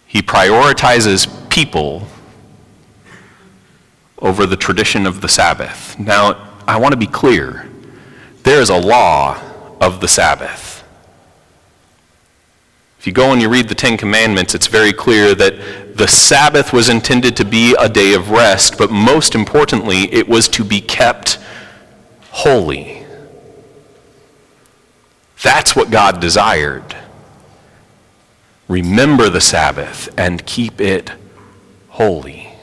He 0.06 0.22
prioritizes 0.22 1.50
people 1.50 2.08
over 4.20 4.46
the 4.46 4.56
tradition 4.56 5.06
of 5.06 5.22
the 5.22 5.28
Sabbath. 5.28 5.98
Now, 6.00 6.60
I 6.68 6.78
want 6.78 6.94
to 6.94 6.98
be 6.98 7.08
clear. 7.08 7.70
There 8.44 8.62
is 8.62 8.70
a 8.70 8.78
law 8.78 9.40
of 9.82 10.02
the 10.02 10.08
Sabbath. 10.08 10.75
If 13.06 13.10
you 13.10 13.14
go 13.14 13.34
and 13.34 13.40
you 13.40 13.50
read 13.50 13.70
the 13.70 13.76
Ten 13.76 13.98
Commandments, 13.98 14.56
it's 14.56 14.66
very 14.66 14.92
clear 14.92 15.36
that 15.36 15.96
the 15.96 16.08
Sabbath 16.08 16.74
was 16.74 16.90
intended 16.90 17.38
to 17.38 17.46
be 17.46 17.76
a 17.80 17.88
day 17.88 18.16
of 18.16 18.32
rest, 18.32 18.80
but 18.80 18.90
most 18.90 19.36
importantly, 19.36 20.12
it 20.12 20.28
was 20.28 20.48
to 20.48 20.64
be 20.64 20.82
kept 20.82 21.38
holy. 22.32 23.06
That's 25.44 25.76
what 25.76 25.92
God 25.92 26.20
desired. 26.20 26.96
Remember 28.68 29.30
the 29.30 29.40
Sabbath 29.40 30.10
and 30.18 30.44
keep 30.48 30.82
it 30.82 31.12
holy. 31.90 32.56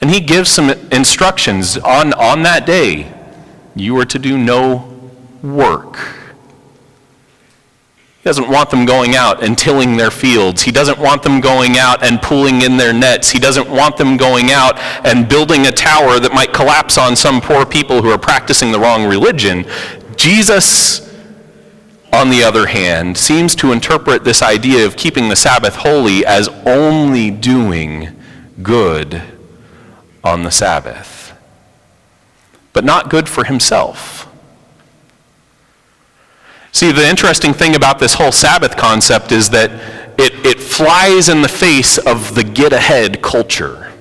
And 0.00 0.10
he 0.10 0.20
gives 0.20 0.48
some 0.48 0.70
instructions 0.92 1.76
on, 1.76 2.12
on 2.12 2.44
that 2.44 2.66
day. 2.66 3.12
You 3.74 3.98
are 3.98 4.04
to 4.04 4.18
do 4.20 4.38
no 4.38 5.10
work. 5.42 6.17
He 8.18 8.24
doesn't 8.24 8.48
want 8.48 8.70
them 8.70 8.84
going 8.84 9.14
out 9.14 9.44
and 9.44 9.56
tilling 9.56 9.96
their 9.96 10.10
fields. 10.10 10.62
He 10.62 10.72
doesn't 10.72 10.98
want 10.98 11.22
them 11.22 11.40
going 11.40 11.78
out 11.78 12.02
and 12.02 12.20
pulling 12.20 12.62
in 12.62 12.76
their 12.76 12.92
nets. 12.92 13.30
He 13.30 13.38
doesn't 13.38 13.70
want 13.70 13.96
them 13.96 14.16
going 14.16 14.50
out 14.50 14.78
and 15.06 15.28
building 15.28 15.66
a 15.66 15.70
tower 15.70 16.18
that 16.18 16.32
might 16.34 16.52
collapse 16.52 16.98
on 16.98 17.14
some 17.14 17.40
poor 17.40 17.64
people 17.64 18.02
who 18.02 18.10
are 18.10 18.18
practicing 18.18 18.72
the 18.72 18.80
wrong 18.80 19.06
religion. 19.06 19.64
Jesus, 20.16 21.16
on 22.12 22.28
the 22.28 22.42
other 22.42 22.66
hand, 22.66 23.16
seems 23.16 23.54
to 23.54 23.70
interpret 23.70 24.24
this 24.24 24.42
idea 24.42 24.84
of 24.84 24.96
keeping 24.96 25.28
the 25.28 25.36
Sabbath 25.36 25.76
holy 25.76 26.26
as 26.26 26.48
only 26.66 27.30
doing 27.30 28.20
good 28.62 29.22
on 30.24 30.42
the 30.42 30.50
Sabbath, 30.50 31.32
but 32.72 32.84
not 32.84 33.10
good 33.10 33.28
for 33.28 33.44
himself. 33.44 34.27
See, 36.72 36.92
the 36.92 37.08
interesting 37.08 37.52
thing 37.52 37.74
about 37.74 37.98
this 37.98 38.14
whole 38.14 38.32
Sabbath 38.32 38.76
concept 38.76 39.32
is 39.32 39.50
that 39.50 39.70
it, 40.18 40.46
it 40.46 40.60
flies 40.60 41.28
in 41.28 41.42
the 41.42 41.48
face 41.48 41.98
of 41.98 42.34
the 42.34 42.44
get 42.44 42.72
ahead 42.72 43.22
culture. 43.22 43.92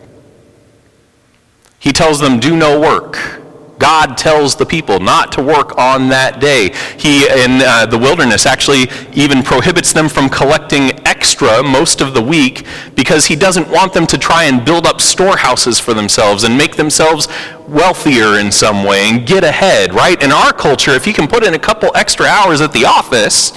He 1.79 1.91
tells 1.91 2.19
them, 2.19 2.39
do 2.39 2.55
no 2.55 2.79
work. 2.79 3.41
God 3.79 4.17
tells 4.17 4.55
the 4.55 4.65
people 4.65 4.99
not 4.99 5.31
to 5.33 5.41
work 5.41 5.77
on 5.77 6.09
that 6.09 6.39
day. 6.39 6.73
He, 6.97 7.25
in 7.25 7.61
uh, 7.61 7.85
the 7.85 7.97
wilderness, 7.97 8.45
actually 8.45 8.87
even 9.13 9.43
prohibits 9.43 9.93
them 9.93 10.09
from 10.09 10.29
collecting 10.29 11.05
extra 11.05 11.61
most 11.63 12.01
of 12.01 12.13
the 12.13 12.21
week 12.21 12.65
because 12.95 13.25
he 13.25 13.35
doesn't 13.35 13.69
want 13.69 13.93
them 13.93 14.07
to 14.07 14.17
try 14.17 14.45
and 14.45 14.65
build 14.65 14.87
up 14.87 14.99
storehouses 14.99 15.79
for 15.79 15.93
themselves 15.93 16.43
and 16.43 16.57
make 16.57 16.75
themselves 16.75 17.27
wealthier 17.67 18.39
in 18.39 18.51
some 18.51 18.83
way 18.83 19.09
and 19.09 19.27
get 19.27 19.43
ahead, 19.43 19.93
right? 19.93 20.21
In 20.23 20.31
our 20.31 20.53
culture, 20.53 20.91
if 20.91 21.05
you 21.05 21.13
can 21.13 21.27
put 21.27 21.43
in 21.43 21.53
a 21.53 21.59
couple 21.59 21.91
extra 21.95 22.25
hours 22.25 22.61
at 22.61 22.71
the 22.73 22.85
office 22.85 23.53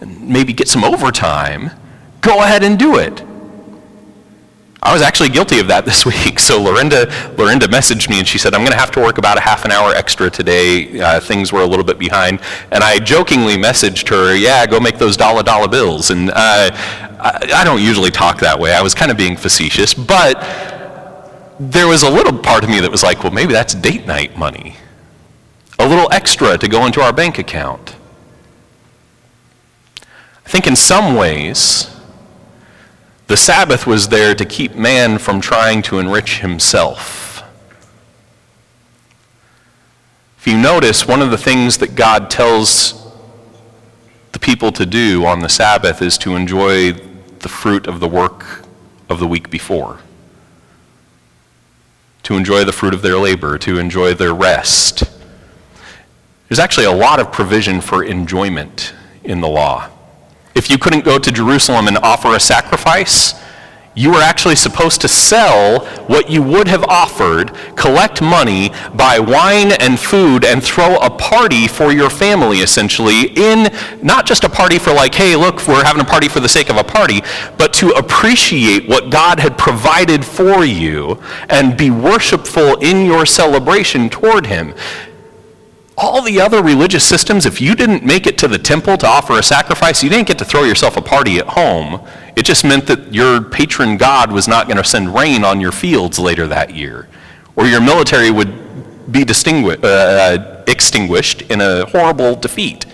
and 0.00 0.28
maybe 0.28 0.52
get 0.52 0.68
some 0.68 0.84
overtime, 0.84 1.70
go 2.20 2.42
ahead 2.42 2.62
and 2.62 2.78
do 2.78 2.98
it. 2.98 3.24
I 4.84 4.92
was 4.92 5.00
actually 5.00 5.30
guilty 5.30 5.60
of 5.60 5.68
that 5.68 5.86
this 5.86 6.04
week. 6.26 6.38
So 6.38 6.60
Lorinda, 6.60 7.06
Lorinda 7.38 7.66
messaged 7.68 8.10
me 8.10 8.18
and 8.18 8.28
she 8.28 8.36
said, 8.36 8.54
I'm 8.54 8.60
going 8.60 8.72
to 8.72 8.78
have 8.78 8.90
to 8.92 9.00
work 9.00 9.16
about 9.16 9.38
a 9.38 9.40
half 9.40 9.64
an 9.64 9.72
hour 9.72 9.94
extra 9.94 10.28
today. 10.30 11.00
Uh, 11.00 11.20
things 11.20 11.52
were 11.52 11.62
a 11.62 11.66
little 11.66 11.84
bit 11.84 11.98
behind. 11.98 12.40
And 12.70 12.84
I 12.84 12.98
jokingly 12.98 13.56
messaged 13.56 14.08
her, 14.10 14.36
yeah, 14.36 14.66
go 14.66 14.78
make 14.78 14.98
those 14.98 15.16
dollar 15.16 15.42
dollar 15.42 15.68
bills. 15.68 16.10
And 16.10 16.30
uh, 16.30 16.34
I, 16.34 17.50
I 17.54 17.64
don't 17.64 17.80
usually 17.80 18.10
talk 18.10 18.40
that 18.40 18.60
way. 18.60 18.74
I 18.74 18.82
was 18.82 18.94
kind 18.94 19.10
of 19.10 19.16
being 19.16 19.36
facetious. 19.36 19.94
But 19.94 20.34
there 21.58 21.86
was 21.86 22.02
a 22.02 22.10
little 22.10 22.36
part 22.36 22.62
of 22.62 22.68
me 22.68 22.80
that 22.80 22.90
was 22.90 23.02
like, 23.02 23.22
well, 23.22 23.32
maybe 23.32 23.54
that's 23.54 23.74
date 23.74 24.06
night 24.06 24.36
money. 24.36 24.76
A 25.78 25.88
little 25.88 26.12
extra 26.12 26.58
to 26.58 26.68
go 26.68 26.84
into 26.84 27.00
our 27.00 27.12
bank 27.12 27.38
account. 27.38 27.96
I 30.46 30.50
think 30.50 30.66
in 30.66 30.76
some 30.76 31.14
ways, 31.14 31.93
the 33.26 33.36
Sabbath 33.36 33.86
was 33.86 34.08
there 34.08 34.34
to 34.34 34.44
keep 34.44 34.74
man 34.74 35.18
from 35.18 35.40
trying 35.40 35.82
to 35.82 35.98
enrich 35.98 36.40
himself. 36.40 37.42
If 40.38 40.46
you 40.46 40.58
notice, 40.58 41.08
one 41.08 41.22
of 41.22 41.30
the 41.30 41.38
things 41.38 41.78
that 41.78 41.94
God 41.94 42.28
tells 42.28 43.02
the 44.32 44.38
people 44.38 44.72
to 44.72 44.84
do 44.84 45.24
on 45.24 45.40
the 45.40 45.48
Sabbath 45.48 46.02
is 46.02 46.18
to 46.18 46.36
enjoy 46.36 46.92
the 46.92 47.48
fruit 47.48 47.86
of 47.86 48.00
the 48.00 48.08
work 48.08 48.62
of 49.08 49.20
the 49.20 49.26
week 49.26 49.48
before, 49.48 50.00
to 52.24 52.34
enjoy 52.36 52.64
the 52.64 52.72
fruit 52.72 52.92
of 52.92 53.00
their 53.00 53.16
labor, 53.16 53.56
to 53.58 53.78
enjoy 53.78 54.12
their 54.12 54.34
rest. 54.34 55.04
There's 56.48 56.58
actually 56.58 56.86
a 56.86 56.92
lot 56.92 57.20
of 57.20 57.32
provision 57.32 57.80
for 57.80 58.04
enjoyment 58.04 58.92
in 59.22 59.40
the 59.40 59.48
law. 59.48 59.88
If 60.54 60.70
you 60.70 60.78
couldn't 60.78 61.04
go 61.04 61.18
to 61.18 61.32
Jerusalem 61.32 61.88
and 61.88 61.98
offer 61.98 62.34
a 62.34 62.40
sacrifice, 62.40 63.34
you 63.96 64.10
were 64.10 64.20
actually 64.20 64.56
supposed 64.56 65.00
to 65.02 65.08
sell 65.08 65.84
what 66.06 66.28
you 66.28 66.42
would 66.42 66.66
have 66.66 66.82
offered, 66.84 67.54
collect 67.76 68.20
money, 68.20 68.70
buy 68.94 69.20
wine 69.20 69.72
and 69.80 69.98
food, 69.98 70.44
and 70.44 70.62
throw 70.62 70.96
a 70.96 71.10
party 71.10 71.68
for 71.68 71.92
your 71.92 72.10
family, 72.10 72.58
essentially, 72.58 73.28
in 73.36 73.72
not 74.02 74.26
just 74.26 74.42
a 74.42 74.48
party 74.48 74.78
for, 74.78 74.92
like, 74.92 75.14
hey, 75.14 75.36
look, 75.36 75.66
we're 75.68 75.84
having 75.84 76.02
a 76.02 76.04
party 76.04 76.28
for 76.28 76.40
the 76.40 76.48
sake 76.48 76.70
of 76.70 76.76
a 76.76 76.84
party, 76.84 77.22
but 77.56 77.72
to 77.74 77.90
appreciate 77.90 78.88
what 78.88 79.10
God 79.10 79.38
had 79.38 79.56
provided 79.56 80.24
for 80.24 80.64
you 80.64 81.20
and 81.48 81.76
be 81.76 81.90
worshipful 81.90 82.76
in 82.80 83.06
your 83.06 83.24
celebration 83.24 84.10
toward 84.10 84.46
Him 84.46 84.74
all 85.96 86.22
the 86.22 86.40
other 86.40 86.62
religious 86.62 87.04
systems, 87.04 87.46
if 87.46 87.60
you 87.60 87.74
didn't 87.74 88.04
make 88.04 88.26
it 88.26 88.36
to 88.38 88.48
the 88.48 88.58
temple 88.58 88.96
to 88.98 89.06
offer 89.06 89.38
a 89.38 89.42
sacrifice, 89.42 90.02
you 90.02 90.10
didn't 90.10 90.26
get 90.26 90.38
to 90.38 90.44
throw 90.44 90.64
yourself 90.64 90.96
a 90.96 91.02
party 91.02 91.38
at 91.38 91.46
home. 91.46 92.06
It 92.36 92.44
just 92.44 92.64
meant 92.64 92.86
that 92.86 93.14
your 93.14 93.42
patron 93.42 93.96
god 93.96 94.32
was 94.32 94.48
not 94.48 94.66
going 94.66 94.76
to 94.76 94.84
send 94.84 95.14
rain 95.14 95.44
on 95.44 95.60
your 95.60 95.72
fields 95.72 96.18
later 96.18 96.46
that 96.48 96.74
year, 96.74 97.08
or 97.54 97.66
your 97.66 97.80
military 97.80 98.30
would 98.30 99.12
be 99.12 99.24
uh, 99.24 99.86
uh, 99.86 100.64
extinguished 100.66 101.42
in 101.42 101.60
a 101.60 101.86
horrible 101.86 102.34
defeat. 102.34 102.86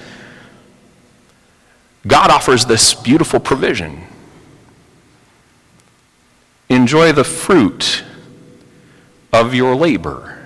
God 2.06 2.30
offers 2.30 2.66
this 2.66 2.94
beautiful 2.94 3.40
provision. 3.40 4.04
Enjoy 6.68 7.12
the 7.12 7.24
fruit 7.24 8.04
of 9.32 9.54
your 9.54 9.74
labor. 9.74 10.39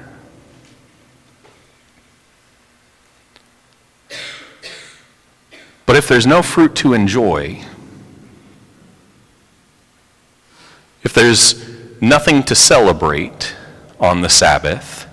But 5.87 5.97
if 5.97 6.09
there's 6.09 6.27
no 6.27 6.43
fruit 6.43 6.75
to 6.77 6.95
enjoy, 6.95 7.65
if 11.03 11.13
there's 11.13 11.69
nothing 12.01 12.43
to 12.45 12.55
celebrate 12.55 13.55
on 14.01 14.23
the 14.23 14.29
Sabbath, 14.29 15.07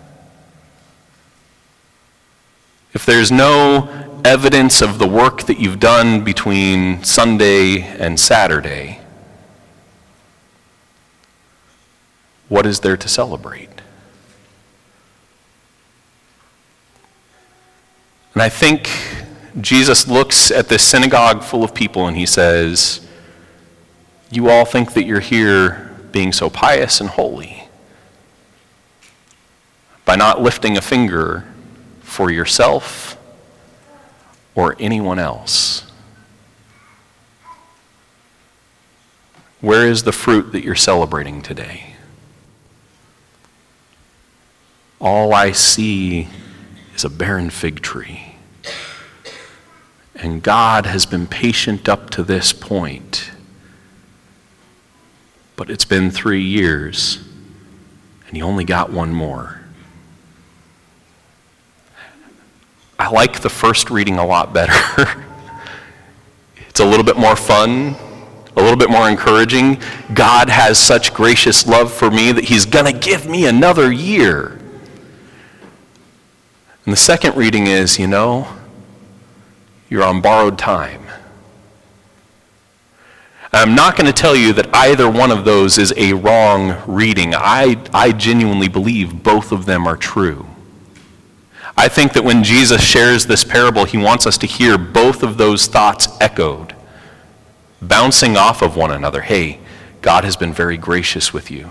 if 2.93 3.05
there's 3.05 3.31
no 3.31 4.21
evidence 4.23 4.81
of 4.81 4.99
the 4.99 5.07
work 5.07 5.43
that 5.43 5.59
you've 5.59 5.79
done 5.79 6.23
between 6.23 7.03
Sunday 7.03 7.81
and 7.81 8.19
Saturday, 8.19 8.99
what 12.47 12.65
is 12.65 12.81
there 12.81 12.97
to 12.97 13.07
celebrate? 13.07 13.69
And 18.33 18.43
I 18.43 18.49
think 18.49 18.89
Jesus 19.59 20.07
looks 20.07 20.49
at 20.49 20.69
this 20.69 20.83
synagogue 20.83 21.43
full 21.43 21.63
of 21.63 21.73
people 21.73 22.07
and 22.07 22.15
he 22.15 22.25
says, 22.25 23.05
You 24.29 24.49
all 24.49 24.63
think 24.63 24.93
that 24.93 25.05
you're 25.05 25.19
here 25.19 25.91
being 26.11 26.31
so 26.31 26.49
pious 26.49 27.01
and 27.01 27.09
holy 27.09 27.67
by 30.05 30.15
not 30.15 30.41
lifting 30.41 30.77
a 30.77 30.81
finger 30.81 31.45
for 32.01 32.31
yourself 32.31 33.17
or 34.55 34.75
anyone 34.79 35.19
else. 35.19 35.85
Where 39.59 39.87
is 39.87 40.03
the 40.03 40.11
fruit 40.11 40.51
that 40.53 40.63
you're 40.63 40.75
celebrating 40.75 41.41
today? 41.41 41.95
All 44.99 45.33
I 45.33 45.51
see 45.51 46.27
is 46.95 47.05
a 47.05 47.09
barren 47.09 47.49
fig 47.49 47.81
tree. 47.81 48.30
And 50.21 50.43
God 50.43 50.85
has 50.85 51.07
been 51.07 51.25
patient 51.25 51.89
up 51.89 52.11
to 52.11 52.21
this 52.21 52.53
point. 52.53 53.31
But 55.55 55.71
it's 55.71 55.83
been 55.83 56.11
three 56.11 56.43
years, 56.43 57.27
and 58.27 58.35
He 58.35 58.43
only 58.43 58.63
got 58.63 58.91
one 58.91 59.11
more. 59.13 59.61
I 62.99 63.09
like 63.09 63.39
the 63.39 63.49
first 63.49 63.89
reading 63.89 64.19
a 64.19 64.25
lot 64.25 64.53
better. 64.53 64.73
it's 66.69 66.79
a 66.79 66.85
little 66.85 67.03
bit 67.03 67.17
more 67.17 67.35
fun, 67.35 67.95
a 68.55 68.61
little 68.61 68.77
bit 68.77 68.91
more 68.91 69.09
encouraging. 69.09 69.81
God 70.13 70.49
has 70.49 70.77
such 70.77 71.15
gracious 71.15 71.65
love 71.65 71.91
for 71.91 72.11
me 72.11 72.31
that 72.31 72.43
He's 72.43 72.67
going 72.67 72.85
to 72.85 72.93
give 72.93 73.27
me 73.27 73.47
another 73.47 73.91
year. 73.91 74.59
And 76.85 76.93
the 76.93 76.97
second 76.97 77.35
reading 77.35 77.65
is, 77.65 77.97
you 77.97 78.05
know, 78.05 78.47
you're 79.91 80.03
on 80.03 80.21
borrowed 80.21 80.57
time. 80.57 81.05
I'm 83.51 83.75
not 83.75 83.97
going 83.97 84.07
to 84.07 84.13
tell 84.13 84.37
you 84.37 84.53
that 84.53 84.73
either 84.73 85.11
one 85.11 85.29
of 85.31 85.43
those 85.43 85.77
is 85.77 85.93
a 85.97 86.13
wrong 86.13 86.81
reading. 86.87 87.35
I, 87.35 87.75
I 87.93 88.13
genuinely 88.13 88.69
believe 88.69 89.21
both 89.21 89.51
of 89.51 89.65
them 89.65 89.85
are 89.85 89.97
true. 89.97 90.47
I 91.75 91.89
think 91.89 92.13
that 92.13 92.23
when 92.23 92.41
Jesus 92.41 92.81
shares 92.81 93.25
this 93.25 93.43
parable, 93.43 93.83
he 93.83 93.97
wants 93.97 94.25
us 94.25 94.37
to 94.39 94.47
hear 94.47 94.77
both 94.77 95.23
of 95.23 95.37
those 95.37 95.67
thoughts 95.67 96.07
echoed, 96.21 96.73
bouncing 97.81 98.37
off 98.37 98.61
of 98.61 98.77
one 98.77 98.91
another. 98.91 99.21
Hey, 99.21 99.59
God 100.01 100.23
has 100.23 100.37
been 100.37 100.53
very 100.53 100.77
gracious 100.77 101.33
with 101.33 101.51
you. 101.51 101.69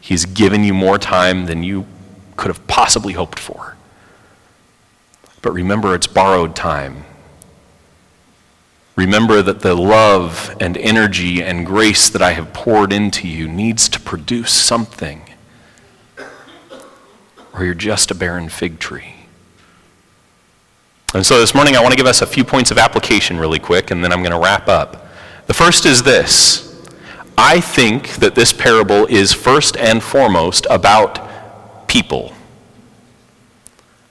He's 0.00 0.24
given 0.24 0.64
you 0.64 0.72
more 0.72 0.96
time 0.96 1.44
than 1.44 1.62
you 1.62 1.86
could 2.36 2.48
have 2.48 2.66
possibly 2.66 3.12
hoped 3.12 3.38
for. 3.38 3.76
But 5.42 5.52
remember, 5.52 5.94
it's 5.94 6.06
borrowed 6.06 6.56
time. 6.56 7.04
Remember 8.98 9.42
that 9.42 9.60
the 9.60 9.76
love 9.76 10.56
and 10.58 10.76
energy 10.76 11.40
and 11.40 11.64
grace 11.64 12.10
that 12.10 12.20
I 12.20 12.32
have 12.32 12.52
poured 12.52 12.92
into 12.92 13.28
you 13.28 13.46
needs 13.46 13.88
to 13.90 14.00
produce 14.00 14.52
something, 14.52 15.22
or 17.54 17.64
you're 17.64 17.74
just 17.74 18.10
a 18.10 18.14
barren 18.16 18.48
fig 18.48 18.80
tree. 18.80 19.14
And 21.14 21.24
so 21.24 21.38
this 21.38 21.54
morning 21.54 21.76
I 21.76 21.80
want 21.80 21.92
to 21.92 21.96
give 21.96 22.08
us 22.08 22.22
a 22.22 22.26
few 22.26 22.42
points 22.42 22.72
of 22.72 22.78
application 22.78 23.38
really 23.38 23.60
quick, 23.60 23.92
and 23.92 24.02
then 24.02 24.12
I'm 24.12 24.18
going 24.18 24.32
to 24.32 24.40
wrap 24.40 24.66
up. 24.66 25.06
The 25.46 25.54
first 25.54 25.86
is 25.86 26.02
this 26.02 26.84
I 27.38 27.60
think 27.60 28.16
that 28.16 28.34
this 28.34 28.52
parable 28.52 29.06
is 29.06 29.32
first 29.32 29.76
and 29.76 30.02
foremost 30.02 30.66
about 30.68 31.86
people. 31.86 32.32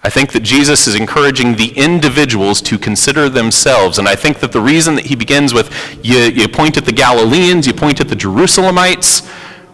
I 0.08 0.10
think 0.10 0.32
that 0.32 0.40
Jesus 0.40 0.88
is 0.88 0.96
encouraging 0.96 1.58
the 1.58 1.74
individuals 1.76 2.62
to 2.62 2.80
consider 2.80 3.28
themselves. 3.28 4.00
And 4.00 4.08
I 4.08 4.16
think 4.16 4.40
that 4.40 4.54
the 4.54 4.62
reason 4.62 4.96
that 4.96 5.08
he 5.08 5.18
begins 5.18 5.54
with, 5.54 5.70
you, 6.02 6.20
you 6.20 6.48
point 6.48 6.78
at 6.78 6.86
the 6.86 6.94
Galileans, 6.94 7.68
you 7.68 7.74
point 7.74 8.00
at 8.00 8.08
the 8.08 8.16
Jerusalemites, 8.16 9.28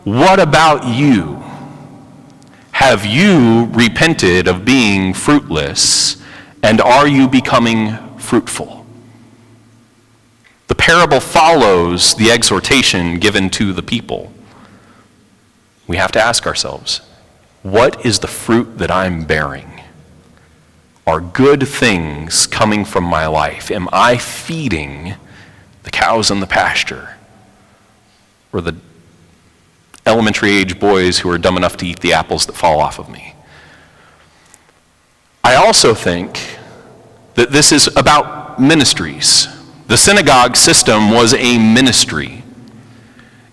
what 0.06 0.40
about 0.40 0.88
you? 0.88 1.36
Have 2.72 3.06
you 3.06 3.66
repented 3.74 4.48
of 4.48 4.66
being 4.66 5.14
fruitless, 5.14 6.18
and 6.64 6.82
are 6.82 7.08
you 7.08 7.28
becoming 7.28 7.96
fruitful? 8.18 8.88
The 10.68 10.74
parable 10.74 11.20
follows 11.20 12.16
the 12.16 12.32
exhortation 12.32 13.20
given 13.20 13.52
to 13.52 13.72
the 13.72 13.84
people. 13.84 14.34
We 15.86 15.98
have 15.98 16.12
to 16.14 16.20
ask 16.20 16.48
ourselves 16.48 17.02
what 17.62 18.04
is 18.04 18.18
the 18.18 18.28
fruit 18.28 18.80
that 18.80 18.90
I'm 18.90 19.26
bearing? 19.26 19.73
Are 21.06 21.20
good 21.20 21.68
things 21.68 22.48
coming 22.48 22.86
from 22.86 23.04
my 23.04 23.28
life? 23.28 23.70
Am 23.72 23.90
I 23.92 24.18
feeding 24.18 25.16
the 25.84 25.92
cows 25.92 26.32
in 26.32 26.40
the 26.40 26.48
pasture? 26.48 27.18
Or 28.54 28.62
the 28.62 28.76
elementary 30.06 30.52
age 30.52 30.80
boys 30.80 31.20
who 31.20 31.30
are 31.30 31.38
dumb 31.38 31.58
enough 31.58 31.76
to 31.78 31.88
eat 31.88 32.00
the 32.00 32.14
apples 32.14 32.46
that 32.46 32.54
fall 32.54 32.80
off 32.80 33.00
of 33.00 33.10
me? 33.10 33.36
I 35.44 35.56
also 35.56 35.94
think 35.94 36.58
that 37.36 37.52
this 37.52 37.72
is 37.74 37.88
about 37.98 38.60
ministries. 38.60 39.48
The 39.88 39.98
synagogue 39.98 40.56
system 40.56 41.12
was 41.12 41.34
a 41.34 41.58
ministry. 41.58 42.44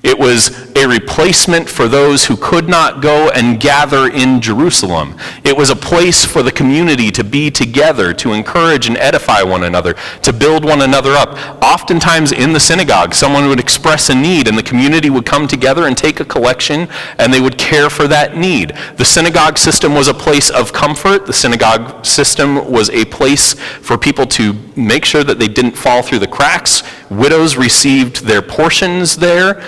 It 0.03 0.19
was 0.19 0.70
a 0.77 0.87
replacement 0.87 1.69
for 1.69 1.89
those 1.89 2.27
who 2.27 2.37
could 2.37 2.69
not 2.69 3.03
go 3.03 3.31
and 3.31 3.61
gather 3.61 4.11
in 4.11 4.41
Jerusalem. 4.41 5.17
It 5.45 5.57
was 5.57 5.71
a 5.71 5.77
place 5.77 6.25
for 6.25 6.43
the 6.43 6.53
community 6.53 7.11
to 7.13 7.25
be 7.25 7.51
together, 7.51 8.13
to 8.15 8.33
encourage 8.33 8.87
and 8.87 8.97
edify 8.97 9.43
one 9.43 9.65
another, 9.65 9.95
to 10.23 10.33
build 10.33 10.65
one 10.65 10.83
another 10.83 11.13
up. 11.13 11.37
Oftentimes 11.63 12.33
in 12.33 12.53
the 12.53 12.61
synagogue, 12.61 13.15
someone 13.15 13.49
would 13.49 13.61
express 13.61 14.11
a 14.11 14.15
need, 14.15 14.49
and 14.49 14.57
the 14.57 14.63
community 14.63 15.11
would 15.11 15.27
come 15.27 15.49
together 15.49 15.87
and 15.87 15.97
take 15.97 16.21
a 16.21 16.25
collection, 16.25 16.89
and 17.19 17.33
they 17.33 17.41
would 17.41 17.59
care 17.59 17.91
for 17.91 18.07
that 18.09 18.37
need. 18.37 18.73
The 18.97 19.05
synagogue 19.05 19.59
system 19.59 19.95
was 19.95 20.09
a 20.09 20.15
place 20.15 20.51
of 20.51 20.73
comfort. 20.73 21.27
The 21.27 21.33
synagogue 21.33 22.05
system 22.05 22.71
was 22.71 22.91
a 22.91 23.05
place 23.07 23.55
for 23.55 23.99
people 23.99 24.27
to 24.27 24.55
make 24.77 25.05
sure 25.05 25.25
that 25.25 25.39
they 25.39 25.49
didn't 25.49 25.77
fall 25.77 26.03
through 26.03 26.21
the 26.21 26.29
cracks. 26.29 26.83
Widows 27.11 27.57
received 27.57 28.25
their 28.25 28.43
portions 28.43 29.17
there 29.17 29.63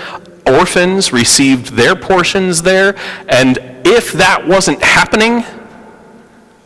orphans 0.47 1.13
received 1.13 1.73
their 1.73 1.95
portions 1.95 2.61
there, 2.61 2.95
and 3.27 3.57
if 3.85 4.13
that 4.13 4.45
wasn't 4.47 4.81
happening, 4.81 5.43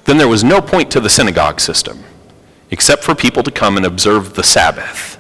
then 0.05 0.17
there 0.17 0.27
was 0.27 0.43
no 0.43 0.61
point 0.61 0.89
to 0.91 0.99
the 0.99 1.09
synagogue 1.09 1.59
system, 1.59 2.03
except 2.71 3.03
for 3.03 3.13
people 3.13 3.43
to 3.43 3.51
come 3.51 3.77
and 3.77 3.85
observe 3.85 4.35
the 4.35 4.43
Sabbath, 4.43 5.19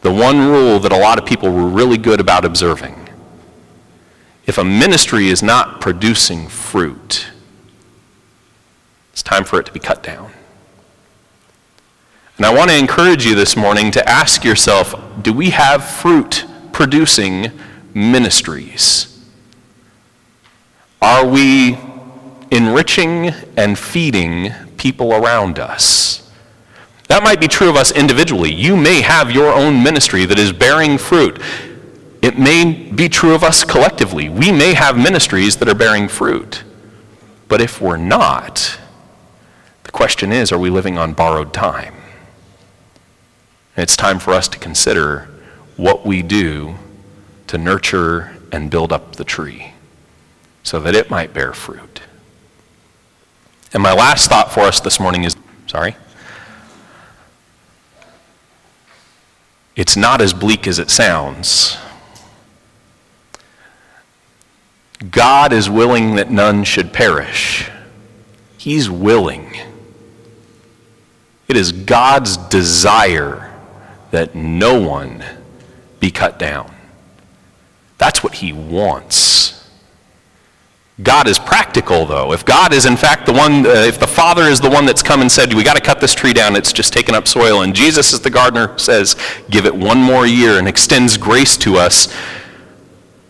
the 0.00 0.12
one 0.12 0.40
rule 0.40 0.78
that 0.80 0.92
a 0.92 0.96
lot 0.96 1.18
of 1.18 1.26
people 1.26 1.50
were 1.50 1.68
really 1.68 1.98
good 1.98 2.20
about 2.20 2.44
observing. 2.44 3.08
If 4.44 4.58
a 4.58 4.64
ministry 4.64 5.28
is 5.28 5.42
not 5.42 5.80
producing 5.80 6.48
fruit, 6.48 7.28
it's 9.12 9.22
time 9.22 9.44
for 9.44 9.60
it 9.60 9.66
to 9.66 9.72
be 9.72 9.78
cut 9.78 10.02
down. 10.02 10.32
And 12.38 12.46
I 12.46 12.52
want 12.52 12.70
to 12.70 12.76
encourage 12.76 13.24
you 13.24 13.36
this 13.36 13.56
morning 13.56 13.92
to 13.92 14.08
ask 14.08 14.42
yourself 14.42 14.94
do 15.22 15.32
we 15.32 15.50
have 15.50 15.84
fruit 15.84 16.44
producing 16.72 17.50
ministries? 17.94 19.08
Are 21.00 21.26
we 21.26 21.78
enriching 22.50 23.28
and 23.56 23.78
feeding 23.78 24.52
people 24.76 25.12
around 25.12 25.58
us? 25.58 26.30
That 27.08 27.22
might 27.22 27.40
be 27.40 27.48
true 27.48 27.68
of 27.68 27.76
us 27.76 27.92
individually. 27.92 28.52
You 28.54 28.76
may 28.76 29.02
have 29.02 29.30
your 29.30 29.52
own 29.52 29.82
ministry 29.82 30.24
that 30.24 30.38
is 30.38 30.52
bearing 30.52 30.96
fruit. 30.96 31.40
It 32.22 32.38
may 32.38 32.72
be 32.72 33.08
true 33.08 33.34
of 33.34 33.42
us 33.42 33.64
collectively. 33.64 34.28
We 34.28 34.52
may 34.52 34.74
have 34.74 34.96
ministries 34.96 35.56
that 35.56 35.68
are 35.68 35.74
bearing 35.74 36.08
fruit. 36.08 36.62
But 37.48 37.60
if 37.60 37.80
we're 37.80 37.96
not, 37.96 38.78
the 39.84 39.90
question 39.90 40.32
is 40.32 40.52
are 40.52 40.58
we 40.58 40.70
living 40.70 40.96
on 40.96 41.12
borrowed 41.12 41.52
time? 41.52 41.94
And 43.76 43.82
it's 43.82 43.96
time 43.96 44.18
for 44.18 44.32
us 44.32 44.48
to 44.48 44.58
consider 44.58 45.28
what 45.76 46.06
we 46.06 46.22
do 46.22 46.76
to 47.46 47.58
nurture 47.58 48.36
and 48.50 48.70
build 48.70 48.92
up 48.92 49.16
the 49.16 49.24
tree 49.24 49.72
so 50.62 50.80
that 50.80 50.94
it 50.94 51.10
might 51.10 51.34
bear 51.34 51.52
fruit. 51.52 52.02
And 53.72 53.82
my 53.82 53.92
last 53.92 54.28
thought 54.28 54.52
for 54.52 54.60
us 54.60 54.80
this 54.80 55.00
morning 55.00 55.24
is 55.24 55.36
sorry. 55.66 55.96
It's 59.74 59.96
not 59.96 60.20
as 60.20 60.34
bleak 60.34 60.66
as 60.66 60.78
it 60.78 60.90
sounds. 60.90 61.78
God 65.10 65.52
is 65.52 65.68
willing 65.68 66.16
that 66.16 66.30
none 66.30 66.64
should 66.64 66.92
perish. 66.92 67.70
He's 68.58 68.88
willing. 68.88 69.56
It 71.48 71.56
is 71.56 71.72
God's 71.72 72.36
desire 72.36 73.50
that 74.10 74.34
no 74.34 74.80
one 74.80 75.24
be 76.02 76.10
cut 76.10 76.38
down. 76.38 76.74
That's 77.96 78.24
what 78.24 78.34
he 78.34 78.52
wants. 78.52 79.64
God 81.02 81.28
is 81.28 81.38
practical, 81.38 82.04
though. 82.04 82.32
If 82.32 82.44
God 82.44 82.74
is, 82.74 82.86
in 82.86 82.96
fact, 82.96 83.24
the 83.24 83.32
one, 83.32 83.64
uh, 83.64 83.70
if 83.70 83.98
the 84.00 84.06
Father 84.06 84.42
is 84.42 84.60
the 84.60 84.68
one 84.68 84.84
that's 84.84 85.02
come 85.02 85.20
and 85.20 85.30
said, 85.30 85.54
we 85.54 85.62
got 85.62 85.76
to 85.76 85.80
cut 85.80 86.00
this 86.00 86.12
tree 86.12 86.32
down, 86.32 86.56
it's 86.56 86.72
just 86.72 86.92
taken 86.92 87.14
up 87.14 87.28
soil, 87.28 87.62
and 87.62 87.74
Jesus 87.74 88.12
is 88.12 88.20
the 88.20 88.30
gardener, 88.30 88.76
says, 88.76 89.16
give 89.48 89.64
it 89.64 89.74
one 89.74 89.98
more 89.98 90.26
year 90.26 90.58
and 90.58 90.66
extends 90.66 91.16
grace 91.16 91.56
to 91.58 91.76
us, 91.76 92.12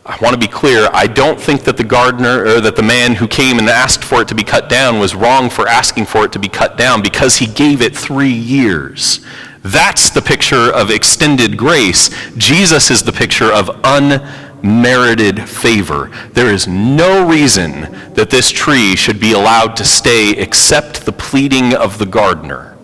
I 0.05 0.19
want 0.21 0.33
to 0.33 0.41
be 0.41 0.49
clear, 0.49 0.89
I 0.93 1.07
don't 1.07 1.41
think 1.41 1.63
that 1.65 1.77
the 1.77 1.85
gardener 1.85 2.45
or 2.45 2.61
that 2.61 2.75
the 2.75 2.83
man 2.83 3.15
who 3.15 3.29
came 3.29 3.59
and 3.59 3.69
asked 3.69 4.03
for 4.03 4.23
it 4.23 4.29
to 4.29 4.35
be 4.35 4.43
cut 4.43 4.69
down 4.69 4.99
was 4.99 5.15
wrong 5.15 5.49
for 5.49 5.69
asking 5.69 6.07
for 6.07 6.25
it 6.25 6.33
to 6.33 6.41
be 6.41 6.49
cut 6.49 6.77
down 6.77 7.03
because 7.03 7.37
he 7.37 7.47
gave 7.47 7.81
it 7.83 7.95
three 7.95 8.33
years. 8.33 9.25
That's 9.63 10.11
the 10.11 10.23
picture 10.23 10.73
of 10.73 10.91
extended 10.91 11.57
grace. 11.57 12.11
Jesus 12.37 12.91
is 12.91 13.03
the 13.03 13.13
picture 13.13 13.53
of 13.53 13.81
unmerited 13.85 15.49
favor. 15.49 16.11
There 16.33 16.53
is 16.53 16.67
no 16.67 17.27
reason 17.29 17.83
that 18.15 18.31
this 18.31 18.51
tree 18.51 18.97
should 18.97 19.21
be 19.21 19.33
allowed 19.33 19.77
to 19.77 19.85
stay 19.85 20.31
except 20.33 21.05
the 21.05 21.13
pleading 21.13 21.75
of 21.75 21.99
the 21.99 22.07
gardener. 22.07 22.77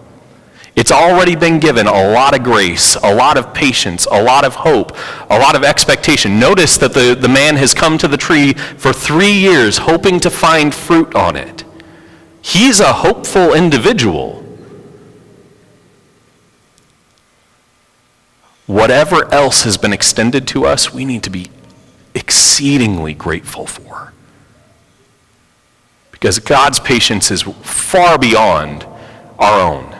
It's 0.77 0.93
already 0.93 1.35
been 1.35 1.59
given 1.59 1.89
a 1.89 2.13
lot 2.13 2.39
of 2.39 2.45
grace, 2.45 2.95
a 2.95 3.13
lot 3.13 3.37
of 3.37 3.53
patience, 3.53 4.07
a 4.07 4.23
lot 4.23 4.45
of 4.45 4.55
hope, 4.55 4.97
a 5.29 5.37
lot 5.37 5.57
of 5.57 5.65
expectation. 5.65 6.39
Notice 6.39 6.79
that 6.79 6.95
the, 6.95 7.17
the 7.21 7.29
man 7.29 7.57
has 7.57 7.75
come 7.75 7.99
to 7.99 8.07
the 8.07 8.17
tree 8.17 8.53
for 8.53 8.93
three 8.93 9.33
years 9.33 9.79
hoping 9.79 10.21
to 10.21 10.31
find 10.31 10.73
fruit 10.73 11.17
on 11.17 11.35
it. 11.35 11.65
He's 12.41 12.79
a 12.79 12.93
hopeful 12.93 13.55
individual. 13.55 14.45
Whatever 18.69 19.33
else 19.33 19.63
has 19.63 19.79
been 19.79 19.95
extended 19.95 20.47
to 20.49 20.67
us, 20.67 20.93
we 20.93 21.07
need 21.07 21.23
to 21.23 21.31
be 21.31 21.51
exceedingly 22.15 23.15
grateful 23.15 23.67
for. 23.67 24.13
Because 26.13 26.39
God's 26.39 26.79
patience 26.79 27.31
is 27.31 27.43
far 27.63 28.19
beyond 28.19 28.85
our 29.39 29.59
own. 29.59 29.97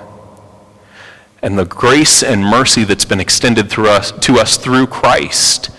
And 1.41 1.59
the 1.59 1.65
grace 1.65 2.23
and 2.23 2.45
mercy 2.45 2.85
that's 2.85 3.07
been 3.07 3.21
extended 3.21 3.71
through 3.71 3.89
us, 3.89 4.13
to 4.13 4.39
us 4.39 4.59
through 4.59 4.89
Christ 4.89 5.71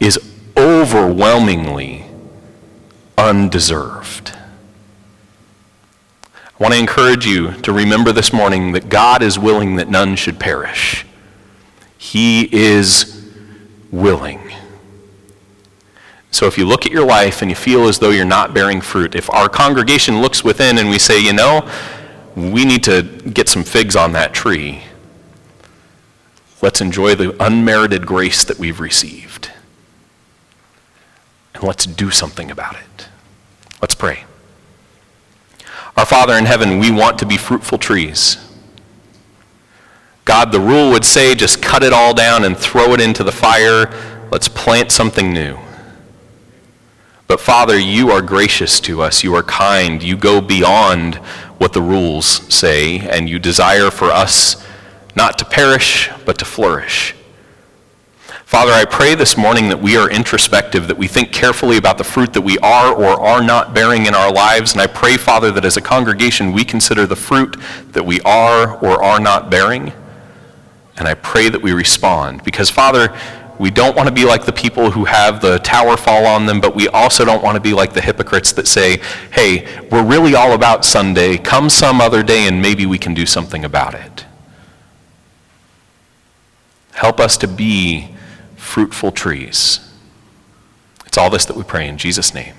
is 0.00 0.18
overwhelmingly 0.56 2.06
undeserved. 3.16 4.32
I 6.24 6.30
want 6.58 6.74
to 6.74 6.80
encourage 6.80 7.24
you 7.24 7.52
to 7.62 7.72
remember 7.72 8.10
this 8.10 8.32
morning 8.32 8.72
that 8.72 8.88
God 8.88 9.22
is 9.22 9.38
willing 9.38 9.76
that 9.76 9.88
none 9.88 10.16
should 10.16 10.40
perish. 10.40 11.06
He 12.06 12.48
is 12.54 13.32
willing. 13.90 14.40
So 16.30 16.46
if 16.46 16.56
you 16.56 16.64
look 16.64 16.86
at 16.86 16.92
your 16.92 17.04
life 17.04 17.42
and 17.42 17.50
you 17.50 17.56
feel 17.56 17.88
as 17.88 17.98
though 17.98 18.10
you're 18.10 18.24
not 18.24 18.54
bearing 18.54 18.80
fruit, 18.80 19.16
if 19.16 19.28
our 19.30 19.48
congregation 19.48 20.20
looks 20.20 20.44
within 20.44 20.78
and 20.78 20.88
we 20.88 21.00
say, 21.00 21.20
you 21.20 21.32
know, 21.32 21.68
we 22.36 22.64
need 22.64 22.84
to 22.84 23.02
get 23.02 23.48
some 23.48 23.64
figs 23.64 23.96
on 23.96 24.12
that 24.12 24.32
tree, 24.32 24.82
let's 26.62 26.80
enjoy 26.80 27.16
the 27.16 27.34
unmerited 27.44 28.06
grace 28.06 28.44
that 28.44 28.56
we've 28.56 28.78
received. 28.78 29.50
And 31.54 31.64
let's 31.64 31.86
do 31.86 32.12
something 32.12 32.52
about 32.52 32.76
it. 32.76 33.08
Let's 33.82 33.96
pray. 33.96 34.22
Our 35.96 36.06
Father 36.06 36.34
in 36.34 36.44
heaven, 36.44 36.78
we 36.78 36.92
want 36.92 37.18
to 37.18 37.26
be 37.26 37.36
fruitful 37.36 37.78
trees. 37.78 38.45
God, 40.26 40.50
the 40.50 40.60
rule 40.60 40.90
would 40.90 41.04
say 41.04 41.36
just 41.36 41.62
cut 41.62 41.84
it 41.84 41.92
all 41.92 42.12
down 42.12 42.44
and 42.44 42.58
throw 42.58 42.92
it 42.94 43.00
into 43.00 43.22
the 43.22 43.30
fire. 43.30 43.86
Let's 44.32 44.48
plant 44.48 44.90
something 44.90 45.32
new. 45.32 45.56
But 47.28 47.40
Father, 47.40 47.78
you 47.78 48.10
are 48.10 48.20
gracious 48.20 48.80
to 48.80 49.02
us. 49.02 49.22
You 49.22 49.34
are 49.36 49.44
kind. 49.44 50.02
You 50.02 50.16
go 50.16 50.40
beyond 50.40 51.14
what 51.58 51.72
the 51.72 51.80
rules 51.80 52.26
say, 52.52 52.98
and 52.98 53.28
you 53.28 53.38
desire 53.38 53.88
for 53.90 54.06
us 54.06 54.66
not 55.14 55.38
to 55.38 55.44
perish, 55.44 56.10
but 56.24 56.38
to 56.38 56.44
flourish. 56.44 57.14
Father, 58.44 58.72
I 58.72 58.84
pray 58.84 59.14
this 59.14 59.36
morning 59.36 59.68
that 59.68 59.80
we 59.80 59.96
are 59.96 60.10
introspective, 60.10 60.88
that 60.88 60.98
we 60.98 61.06
think 61.06 61.32
carefully 61.32 61.76
about 61.76 61.98
the 61.98 62.04
fruit 62.04 62.32
that 62.32 62.42
we 62.42 62.58
are 62.58 62.92
or 62.92 63.20
are 63.20 63.42
not 63.42 63.74
bearing 63.74 64.06
in 64.06 64.14
our 64.14 64.32
lives. 64.32 64.72
And 64.72 64.80
I 64.80 64.88
pray, 64.88 65.16
Father, 65.16 65.52
that 65.52 65.64
as 65.64 65.76
a 65.76 65.80
congregation 65.80 66.52
we 66.52 66.64
consider 66.64 67.06
the 67.06 67.16
fruit 67.16 67.56
that 67.92 68.04
we 68.04 68.20
are 68.22 68.76
or 68.84 69.02
are 69.02 69.20
not 69.20 69.50
bearing. 69.50 69.92
And 70.98 71.06
I 71.06 71.14
pray 71.14 71.48
that 71.48 71.60
we 71.60 71.72
respond. 71.72 72.42
Because, 72.44 72.70
Father, 72.70 73.16
we 73.58 73.70
don't 73.70 73.96
want 73.96 74.08
to 74.08 74.14
be 74.14 74.24
like 74.24 74.44
the 74.44 74.52
people 74.52 74.90
who 74.90 75.04
have 75.04 75.40
the 75.40 75.58
tower 75.60 75.96
fall 75.96 76.26
on 76.26 76.46
them, 76.46 76.60
but 76.60 76.74
we 76.74 76.88
also 76.88 77.24
don't 77.24 77.42
want 77.42 77.56
to 77.56 77.60
be 77.60 77.72
like 77.72 77.92
the 77.92 78.00
hypocrites 78.00 78.52
that 78.52 78.66
say, 78.66 79.00
hey, 79.32 79.66
we're 79.90 80.04
really 80.04 80.34
all 80.34 80.52
about 80.52 80.84
Sunday. 80.84 81.38
Come 81.38 81.70
some 81.70 82.00
other 82.00 82.22
day 82.22 82.46
and 82.46 82.60
maybe 82.60 82.86
we 82.86 82.98
can 82.98 83.14
do 83.14 83.24
something 83.24 83.64
about 83.64 83.94
it. 83.94 84.26
Help 86.92 87.20
us 87.20 87.36
to 87.38 87.48
be 87.48 88.14
fruitful 88.56 89.12
trees. 89.12 89.80
It's 91.06 91.16
all 91.16 91.30
this 91.30 91.44
that 91.46 91.56
we 91.56 91.62
pray 91.62 91.88
in 91.88 91.98
Jesus' 91.98 92.34
name. 92.34 92.54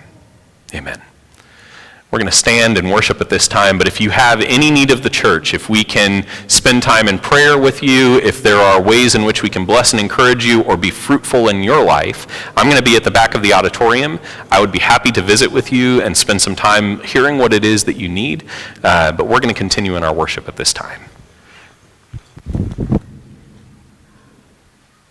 Amen. 0.73 1.01
We're 2.09 2.19
going 2.19 2.31
to 2.31 2.37
stand 2.37 2.77
and 2.77 2.89
worship 2.89 3.19
at 3.19 3.29
this 3.29 3.49
time, 3.49 3.77
but 3.77 3.85
if 3.85 3.99
you 3.99 4.11
have 4.11 4.39
any 4.41 4.71
need 4.71 4.91
of 4.91 5.03
the 5.03 5.09
church, 5.09 5.53
if 5.53 5.69
we 5.69 5.83
can 5.83 6.25
spend 6.47 6.81
time 6.81 7.09
in 7.09 7.19
prayer 7.19 7.57
with 7.57 7.83
you, 7.83 8.19
if 8.19 8.41
there 8.41 8.55
are 8.55 8.81
ways 8.81 9.13
in 9.13 9.25
which 9.25 9.43
we 9.43 9.49
can 9.49 9.65
bless 9.65 9.91
and 9.91 9.99
encourage 9.99 10.45
you 10.45 10.63
or 10.63 10.77
be 10.77 10.89
fruitful 10.89 11.49
in 11.49 11.63
your 11.63 11.83
life, 11.83 12.25
I'm 12.55 12.67
going 12.67 12.77
to 12.77 12.83
be 12.83 12.95
at 12.95 13.03
the 13.03 13.11
back 13.11 13.35
of 13.35 13.43
the 13.43 13.51
auditorium. 13.51 14.21
I 14.49 14.61
would 14.61 14.71
be 14.71 14.79
happy 14.79 15.11
to 15.11 15.21
visit 15.21 15.51
with 15.51 15.73
you 15.73 16.01
and 16.01 16.15
spend 16.15 16.41
some 16.41 16.55
time 16.55 17.01
hearing 17.01 17.39
what 17.39 17.51
it 17.51 17.65
is 17.65 17.83
that 17.83 17.97
you 17.97 18.07
need, 18.07 18.45
uh, 18.85 19.11
but 19.11 19.25
we're 19.25 19.41
going 19.41 19.53
to 19.53 19.59
continue 19.59 19.97
in 19.97 20.03
our 20.03 20.13
worship 20.13 20.47
at 20.47 20.55
this 20.55 20.71
time. 20.71 21.01